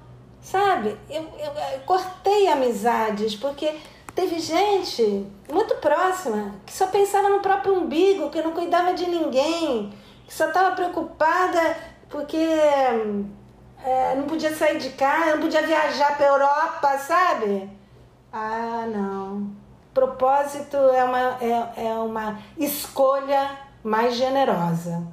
sabe? 0.49 0.97
Eu, 1.09 1.21
eu, 1.37 1.51
eu 1.73 1.79
cortei 1.85 2.47
amizades 2.47 3.35
porque 3.35 3.73
teve 4.15 4.39
gente 4.39 5.27
muito 5.51 5.75
próxima 5.75 6.55
que 6.65 6.73
só 6.73 6.87
pensava 6.87 7.29
no 7.29 7.39
próprio 7.39 7.75
umbigo, 7.75 8.29
que 8.29 8.41
não 8.41 8.51
cuidava 8.51 8.93
de 8.93 9.07
ninguém, 9.07 9.93
que 10.25 10.33
só 10.33 10.47
estava 10.47 10.75
preocupada 10.75 11.77
porque 12.09 12.37
é, 12.37 14.15
não 14.15 14.23
podia 14.23 14.55
sair 14.55 14.77
de 14.79 14.89
casa, 14.91 15.35
não 15.35 15.41
podia 15.41 15.61
viajar 15.61 16.17
para 16.17 16.25
Europa, 16.25 16.97
sabe? 16.97 17.69
Ah, 18.33 18.85
não. 18.91 19.51
Propósito 19.93 20.77
é 20.77 21.03
uma, 21.03 21.37
é, 21.41 21.85
é 21.87 21.93
uma 21.93 22.39
escolha 22.57 23.51
mais 23.83 24.15
generosa. 24.15 25.03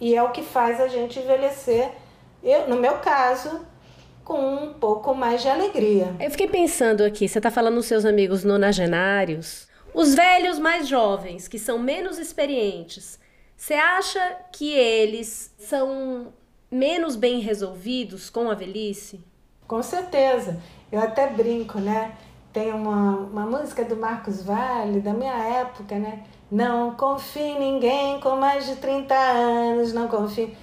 E 0.00 0.14
é 0.14 0.22
o 0.22 0.30
que 0.30 0.42
faz 0.42 0.80
a 0.80 0.88
gente 0.88 1.18
envelhecer. 1.18 1.90
Eu, 2.42 2.68
no 2.68 2.76
meu 2.76 2.94
caso, 2.98 3.66
com 4.24 4.54
um 4.54 4.72
pouco 4.72 5.14
mais 5.14 5.42
de 5.42 5.48
alegria. 5.48 6.14
Eu 6.18 6.30
fiquei 6.30 6.48
pensando 6.48 7.02
aqui, 7.02 7.28
você 7.28 7.38
está 7.38 7.50
falando 7.50 7.74
dos 7.74 7.86
seus 7.86 8.04
amigos 8.04 8.44
nonagenários, 8.44 9.68
os 9.92 10.14
velhos 10.14 10.58
mais 10.58 10.88
jovens, 10.88 11.48
que 11.48 11.58
são 11.58 11.78
menos 11.78 12.18
experientes. 12.18 13.18
Você 13.56 13.74
acha 13.74 14.36
que 14.52 14.72
eles 14.72 15.54
são 15.58 16.32
menos 16.70 17.16
bem 17.16 17.40
resolvidos 17.40 18.30
com 18.30 18.48
a 18.48 18.54
velhice? 18.54 19.20
Com 19.66 19.82
certeza. 19.82 20.58
Eu 20.90 21.00
até 21.00 21.26
brinco, 21.26 21.78
né? 21.78 22.16
Tem 22.52 22.72
uma, 22.72 23.16
uma 23.16 23.46
música 23.46 23.84
do 23.84 23.96
Marcos 23.96 24.42
Vale, 24.42 25.00
da 25.00 25.12
minha 25.12 25.34
época, 25.34 25.98
né? 25.98 26.24
Não 26.50 26.96
confie 26.96 27.40
em 27.40 27.60
ninguém 27.60 28.18
com 28.18 28.34
mais 28.34 28.66
de 28.66 28.74
30 28.76 29.14
anos, 29.14 29.92
não 29.92 30.08
confie. 30.08 30.56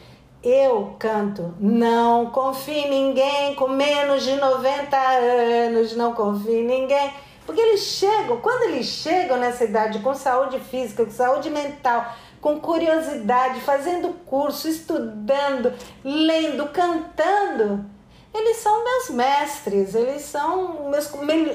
Eu 0.44 0.96
canto, 1.00 1.54
não 1.60 2.26
confie 2.28 2.80
em 2.80 2.90
ninguém 2.90 3.56
com 3.56 3.70
menos 3.70 4.24
de 4.24 4.36
90 4.36 4.98
anos, 4.98 5.96
não 5.96 6.14
confie 6.14 6.60
em 6.60 6.66
ninguém. 6.66 7.14
Porque 7.46 7.62
eles 7.62 7.80
chegam, 7.80 8.38
quando 8.42 8.64
eles 8.64 8.86
chegam 8.86 9.38
nessa 9.38 9.64
idade 9.64 10.00
com 10.00 10.14
saúde 10.14 10.60
física, 10.60 11.06
com 11.06 11.12
saúde 11.12 11.50
mental, 11.50 12.14
com 12.42 12.60
curiosidade, 12.60 13.62
fazendo 13.62 14.10
curso, 14.26 14.68
estudando, 14.68 15.74
lendo, 16.04 16.68
cantando, 16.68 17.86
eles 18.34 18.58
são 18.58 18.84
meus 18.84 19.10
mestres, 19.12 19.96
eles 19.96 20.24
são 20.24 20.90
meus, 20.90 21.10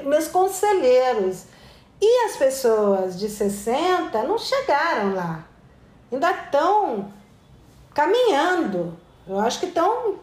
meus 0.04 0.28
conselheiros. 0.28 1.44
E 2.04 2.24
as 2.24 2.36
pessoas 2.36 3.16
de 3.16 3.28
60 3.28 4.24
não 4.24 4.36
chegaram 4.36 5.14
lá. 5.14 5.46
Ainda 6.10 6.32
estão 6.32 7.12
caminhando. 7.94 8.98
Eu 9.24 9.38
acho 9.38 9.60
que 9.60 9.66
estão. 9.66 10.16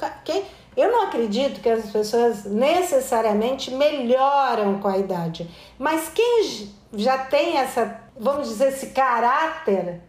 Eu 0.75 0.91
não 0.91 1.03
acredito 1.03 1.61
que 1.61 1.69
as 1.69 1.89
pessoas 1.89 2.43
necessariamente 2.43 3.71
melhoram 3.71 4.79
com 4.81 4.89
a 4.89 4.97
idade, 4.97 5.49
mas 5.77 6.09
quem 6.09 6.69
já 6.93 7.17
tem 7.17 7.57
essa, 7.57 8.01
vamos 8.19 8.49
dizer, 8.49 8.69
esse 8.69 8.87
caráter 8.87 10.01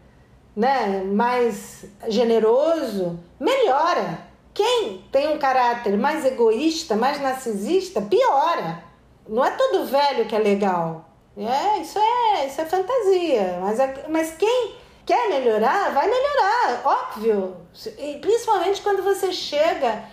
né, 0.53 1.03
mais 1.05 1.85
generoso, 2.09 3.17
melhora. 3.39 4.19
Quem 4.53 5.05
tem 5.09 5.33
um 5.33 5.39
caráter 5.39 5.97
mais 5.97 6.25
egoísta, 6.25 6.97
mais 6.97 7.21
narcisista, 7.21 8.01
piora. 8.01 8.83
Não 9.25 9.45
é 9.45 9.51
todo 9.51 9.85
velho 9.85 10.25
que 10.25 10.35
é 10.35 10.39
legal. 10.39 11.10
É, 11.37 11.79
isso 11.79 11.97
é, 11.97 12.47
isso 12.47 12.61
é 12.61 12.65
fantasia. 12.65 13.59
Mas, 13.61 13.79
mas 14.09 14.31
quem 14.35 14.75
Quer 15.05 15.29
melhorar? 15.29 15.93
Vai 15.93 16.07
melhorar, 16.07 16.81
óbvio. 16.85 17.57
E 17.97 18.17
principalmente 18.19 18.81
quando 18.81 19.03
você 19.03 19.31
chega 19.31 20.05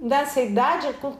nessa 0.00 0.40
idade 0.40 0.92
com 0.94 1.14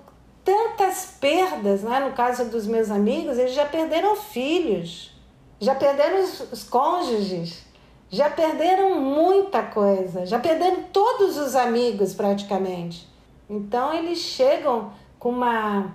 tantas 0.45 1.17
perdas, 1.21 1.83
né? 1.83 2.01
no 2.01 2.13
caso 2.13 2.47
dos 2.47 2.67
meus 2.67 2.91
amigos, 2.91 3.39
eles 3.39 3.55
já 3.55 3.65
perderam 3.65 4.17
filhos, 4.17 5.13
já 5.61 5.75
perderam 5.75 6.23
os, 6.23 6.53
os 6.53 6.65
cônjuges, 6.65 7.65
já 8.11 8.29
perderam 8.29 9.01
muita 9.01 9.63
coisa, 9.63 10.27
já 10.27 10.39
perderam 10.39 10.83
todos 10.93 11.39
os 11.39 11.55
amigos 11.55 12.13
praticamente. 12.15 13.09
Então 13.49 13.95
eles 13.95 14.19
chegam 14.19 14.93
com 15.19 15.31
uma 15.31 15.95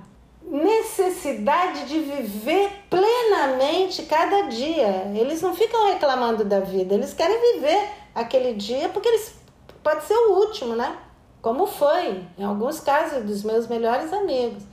necessidade 0.50 1.86
de 1.86 2.00
viver 2.00 2.72
plenamente 2.90 4.04
cada 4.04 4.48
dia. 4.48 5.12
Eles 5.16 5.42
não 5.42 5.56
ficam 5.56 5.88
reclamando 5.88 6.44
da 6.44 6.60
vida, 6.60 6.96
eles 6.96 7.14
querem 7.14 7.54
viver 7.54 7.90
aquele 8.16 8.54
dia 8.54 8.90
porque 8.90 9.08
eles 9.08 9.36
pode 9.84 10.04
ser 10.06 10.16
o 10.16 10.40
último, 10.40 10.76
né? 10.76 10.98
Como 11.42 11.68
foi 11.68 12.26
em 12.38 12.44
alguns 12.44 12.80
casos 12.80 13.24
dos 13.24 13.44
meus 13.44 13.68
melhores 13.68 14.12
amigos. 14.12 14.64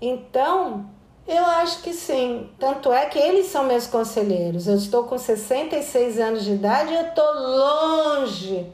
Então, 0.00 0.86
eu 1.26 1.44
acho 1.44 1.82
que 1.82 1.92
sim. 1.92 2.50
Tanto 2.58 2.92
é 2.92 3.06
que 3.06 3.18
eles 3.18 3.46
são 3.46 3.64
meus 3.64 3.86
conselheiros. 3.86 4.66
Eu 4.66 4.76
estou 4.76 5.04
com 5.04 5.16
66 5.16 6.20
anos 6.20 6.44
de 6.44 6.52
idade 6.52 6.92
e 6.92 6.96
eu 6.96 7.06
estou 7.08 7.32
longe 7.34 8.70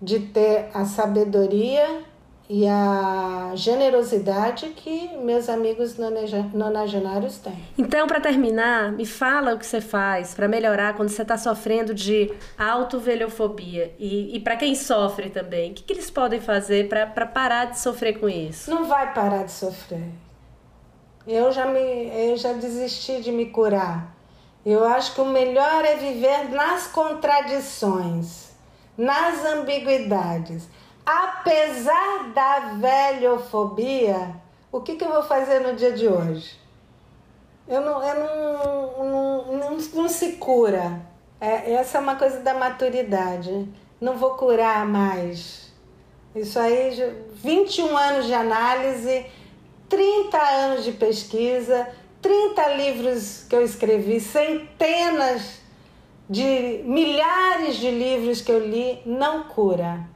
de 0.00 0.20
ter 0.20 0.68
a 0.74 0.84
sabedoria 0.84 2.04
e 2.48 2.66
a 2.66 3.52
generosidade 3.54 4.68
que 4.70 5.08
meus 5.18 5.48
amigos 5.48 5.96
nonagenários 6.52 7.38
têm. 7.38 7.56
Então, 7.78 8.06
para 8.06 8.20
terminar, 8.20 8.92
me 8.92 9.06
fala 9.06 9.54
o 9.54 9.58
que 9.58 9.66
você 9.66 9.80
faz 9.80 10.34
para 10.34 10.48
melhorar 10.48 10.94
quando 10.94 11.08
você 11.08 11.22
está 11.22 11.38
sofrendo 11.38 11.94
de 11.94 12.32
autovelhofobia 12.58 13.94
e, 13.98 14.36
e 14.36 14.40
para 14.40 14.56
quem 14.56 14.74
sofre 14.74 15.30
também. 15.30 15.70
O 15.70 15.74
que, 15.74 15.82
que 15.82 15.92
eles 15.92 16.10
podem 16.10 16.40
fazer 16.40 16.88
para 16.88 17.26
parar 17.26 17.66
de 17.66 17.78
sofrer 17.78 18.18
com 18.18 18.28
isso? 18.28 18.70
Não 18.70 18.84
vai 18.84 19.14
parar 19.14 19.44
de 19.44 19.52
sofrer. 19.52 20.10
Eu 21.26 21.52
já, 21.52 21.66
me, 21.66 22.10
eu 22.30 22.36
já 22.36 22.52
desisti 22.52 23.20
de 23.20 23.30
me 23.30 23.46
curar. 23.46 24.14
Eu 24.66 24.84
acho 24.84 25.14
que 25.14 25.20
o 25.20 25.26
melhor 25.26 25.84
é 25.84 25.96
viver 25.96 26.50
nas 26.50 26.86
contradições, 26.88 28.50
nas 28.96 29.44
ambiguidades 29.44 30.68
apesar 31.04 32.30
da 32.32 32.58
velhofobia, 32.76 34.34
o 34.70 34.80
que, 34.80 34.96
que 34.96 35.04
eu 35.04 35.12
vou 35.12 35.22
fazer 35.22 35.60
no 35.60 35.74
dia 35.74 35.92
de 35.92 36.08
hoje? 36.08 36.58
Eu 37.68 37.80
não, 37.80 38.02
eu 38.02 38.20
não, 38.20 39.04
não, 39.04 39.58
não, 39.58 39.78
não 39.94 40.08
se 40.08 40.32
cura. 40.32 41.00
É, 41.40 41.72
essa 41.74 41.98
é 41.98 42.00
uma 42.00 42.16
coisa 42.16 42.40
da 42.40 42.54
maturidade. 42.54 43.68
Não 44.00 44.16
vou 44.16 44.34
curar 44.34 44.86
mais. 44.86 45.72
Isso 46.34 46.58
aí, 46.58 46.96
21 47.34 47.96
anos 47.96 48.26
de 48.26 48.34
análise, 48.34 49.26
30 49.88 50.38
anos 50.38 50.84
de 50.84 50.92
pesquisa, 50.92 51.88
30 52.20 52.68
livros 52.74 53.44
que 53.48 53.54
eu 53.54 53.62
escrevi, 53.62 54.18
centenas 54.20 55.60
de 56.28 56.82
milhares 56.84 57.76
de 57.76 57.90
livros 57.90 58.40
que 58.40 58.50
eu 58.50 58.66
li, 58.66 59.02
não 59.04 59.44
cura 59.44 60.11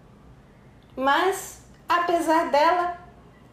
mas 0.96 1.60
apesar 1.88 2.50
dela, 2.50 2.96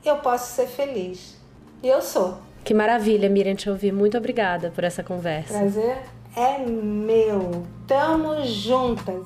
eu 0.03 0.17
posso 0.17 0.53
ser 0.55 0.67
feliz. 0.67 1.37
E 1.81 1.87
eu 1.87 2.01
sou. 2.01 2.37
Que 2.63 2.73
maravilha, 2.73 3.29
Miriam, 3.29 3.55
te 3.55 3.69
ouvir. 3.69 3.91
Muito 3.91 4.17
obrigada 4.17 4.71
por 4.71 4.83
essa 4.83 5.03
conversa. 5.03 5.53
Prazer 5.53 5.97
é 6.35 6.59
meu. 6.59 7.65
Tamo 7.85 8.45
juntas. 8.45 9.21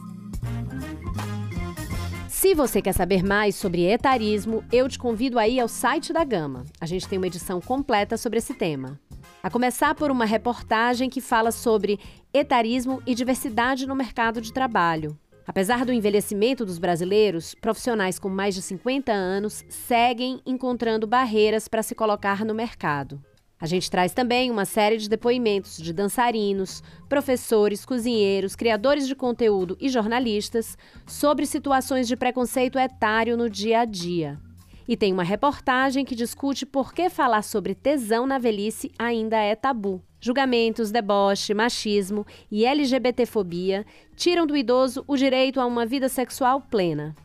Se 2.28 2.54
você 2.54 2.82
quer 2.82 2.94
saber 2.94 3.24
mais 3.24 3.56
sobre 3.56 3.86
etarismo, 3.86 4.64
eu 4.72 4.88
te 4.88 4.98
convido 4.98 5.38
aí 5.38 5.60
ao 5.60 5.68
site 5.68 6.14
da 6.14 6.24
Gama. 6.24 6.66
A 6.80 6.86
gente 6.86 7.08
tem 7.08 7.18
uma 7.18 7.28
edição 7.28 7.60
completa 7.60 8.16
sobre 8.18 8.40
esse 8.40 8.54
tema. 8.54 9.00
A 9.42 9.50
começar 9.50 9.96
por 9.96 10.12
uma 10.12 10.26
reportagem 10.26 11.10
que 11.10 11.22
fala 11.22 11.52
sobre 11.52 12.00
etarismo 12.34 13.02
e 13.06 13.14
diversidade 13.14 13.88
no 13.88 13.96
mercado 13.96 14.42
de 14.42 14.54
trabalho. 14.54 15.18
Apesar 15.48 15.86
do 15.86 15.94
envelhecimento 15.94 16.66
dos 16.66 16.78
brasileiros, 16.78 17.56
profissionais 17.56 18.20
com 18.20 18.28
mais 18.28 18.54
de 18.54 18.62
50 18.62 19.14
anos 19.14 19.64
seguem 19.70 20.42
encontrando 20.46 21.08
barreiras 21.08 21.70
para 21.70 21.82
se 21.82 21.96
colocar 21.96 22.44
no 22.44 22.54
mercado. 22.54 23.24
A 23.60 23.66
gente 23.66 23.90
traz 23.90 24.14
também 24.14 24.52
uma 24.52 24.66
série 24.66 24.98
de 24.98 25.10
depoimentos 25.10 25.78
de 25.78 25.94
dançarinos, 25.94 26.84
professores, 27.08 27.86
cozinheiros, 27.86 28.58
criadores 28.58 29.08
de 29.08 29.16
conteúdo 29.16 29.78
e 29.80 29.88
jornalistas 29.88 30.78
sobre 31.08 31.46
situações 31.46 32.10
de 32.10 32.18
preconceito 32.18 32.78
etário 32.78 33.38
no 33.38 33.50
dia 33.50 33.80
a 33.80 33.86
dia. 33.86 34.38
E 34.86 34.98
tem 34.98 35.14
uma 35.14 35.24
reportagem 35.24 36.04
que 36.04 36.14
discute 36.14 36.66
por 36.66 36.94
que 36.94 37.10
falar 37.10 37.42
sobre 37.42 37.74
tesão 37.74 38.28
na 38.28 38.38
velhice 38.38 38.92
ainda 39.00 39.38
é 39.38 39.56
tabu. 39.56 40.04
Julgamentos, 40.20 40.92
deboche, 40.92 41.54
machismo 41.54 42.26
e 42.52 42.66
LGBTfobia 42.66 43.86
tiram 44.16 44.48
do 44.48 44.58
idoso 44.58 45.04
o 45.08 45.16
direito 45.16 45.60
a 45.60 45.66
uma 45.66 45.86
vida 45.86 46.10
sexual 46.10 46.62
plena. 46.62 47.16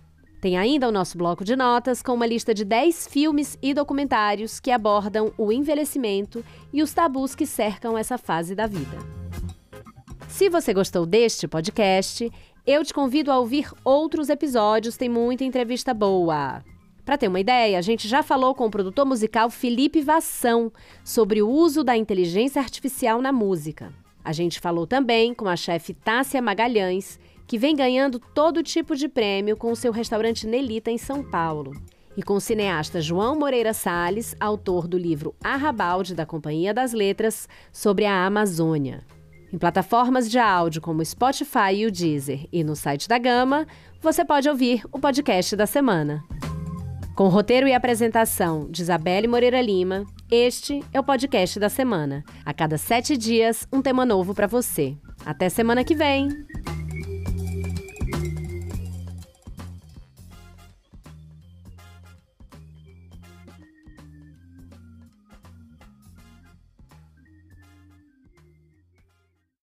Tem 0.40 0.58
ainda 0.58 0.88
o 0.88 0.92
nosso 0.92 1.16
bloco 1.16 1.44
de 1.44 1.54
notas 1.54 2.02
com 2.02 2.12
uma 2.14 2.26
lista 2.26 2.52
de 2.52 2.64
10 2.64 3.06
filmes 3.06 3.56
e 3.62 3.72
documentários 3.72 4.58
que 4.58 4.72
abordam 4.72 5.32
o 5.38 5.52
envelhecimento 5.52 6.44
e 6.72 6.82
os 6.82 6.92
tabus 6.92 7.34
que 7.34 7.46
cercam 7.46 7.96
essa 7.96 8.18
fase 8.18 8.54
da 8.54 8.66
vida. 8.66 8.98
Se 10.28 10.48
você 10.48 10.74
gostou 10.74 11.06
deste 11.06 11.46
podcast, 11.46 12.28
eu 12.66 12.84
te 12.84 12.92
convido 12.92 13.30
a 13.30 13.38
ouvir 13.38 13.70
outros 13.84 14.28
episódios, 14.28 14.96
tem 14.96 15.08
muita 15.08 15.44
entrevista 15.44 15.94
boa. 15.94 16.64
Para 17.04 17.18
ter 17.18 17.28
uma 17.28 17.40
ideia, 17.40 17.78
a 17.78 17.82
gente 17.82 18.06
já 18.06 18.22
falou 18.22 18.54
com 18.54 18.66
o 18.66 18.70
produtor 18.70 19.04
musical 19.04 19.50
Felipe 19.50 20.00
Vassão 20.00 20.72
sobre 21.04 21.42
o 21.42 21.48
uso 21.48 21.82
da 21.82 21.96
inteligência 21.96 22.62
artificial 22.62 23.20
na 23.20 23.32
música. 23.32 23.92
A 24.24 24.32
gente 24.32 24.60
falou 24.60 24.86
também 24.86 25.34
com 25.34 25.48
a 25.48 25.56
chefe 25.56 25.92
Tássia 25.94 26.40
Magalhães 26.40 27.18
que 27.44 27.58
vem 27.58 27.74
ganhando 27.74 28.20
todo 28.20 28.62
tipo 28.62 28.94
de 28.94 29.08
prêmio 29.08 29.56
com 29.56 29.72
o 29.72 29.76
seu 29.76 29.90
restaurante 29.92 30.46
Nelita 30.46 30.90
em 30.90 30.98
São 30.98 31.22
Paulo. 31.28 31.72
E 32.16 32.22
com 32.22 32.34
o 32.34 32.40
cineasta 32.40 33.00
João 33.00 33.38
Moreira 33.38 33.74
Salles, 33.74 34.36
autor 34.38 34.86
do 34.86 34.96
livro 34.96 35.34
Arrabalde 35.42 36.14
da 36.14 36.24
Companhia 36.24 36.72
das 36.72 36.92
Letras, 36.92 37.48
sobre 37.72 38.04
a 38.04 38.24
Amazônia. 38.24 39.04
Em 39.52 39.58
plataformas 39.58 40.30
de 40.30 40.38
áudio 40.38 40.80
como 40.80 41.04
Spotify 41.04 41.74
e 41.74 41.86
o 41.86 41.90
Deezer 41.90 42.46
e 42.52 42.62
no 42.62 42.76
site 42.76 43.08
da 43.08 43.18
Gama, 43.18 43.66
você 44.00 44.24
pode 44.24 44.48
ouvir 44.48 44.84
o 44.92 44.98
podcast 44.98 45.56
da 45.56 45.66
semana. 45.66 46.22
Com 47.14 47.28
roteiro 47.28 47.68
e 47.68 47.74
apresentação 47.74 48.70
de 48.70 48.80
Isabelle 48.80 49.28
Moreira 49.28 49.60
Lima, 49.60 50.06
este 50.30 50.82
é 50.94 50.98
o 50.98 51.04
podcast 51.04 51.60
da 51.60 51.68
semana. 51.68 52.24
A 52.44 52.54
cada 52.54 52.78
sete 52.78 53.18
dias, 53.18 53.68
um 53.70 53.82
tema 53.82 54.06
novo 54.06 54.34
para 54.34 54.46
você. 54.46 54.96
Até 55.24 55.50
semana 55.50 55.84
que 55.84 55.94
vem! 55.94 56.30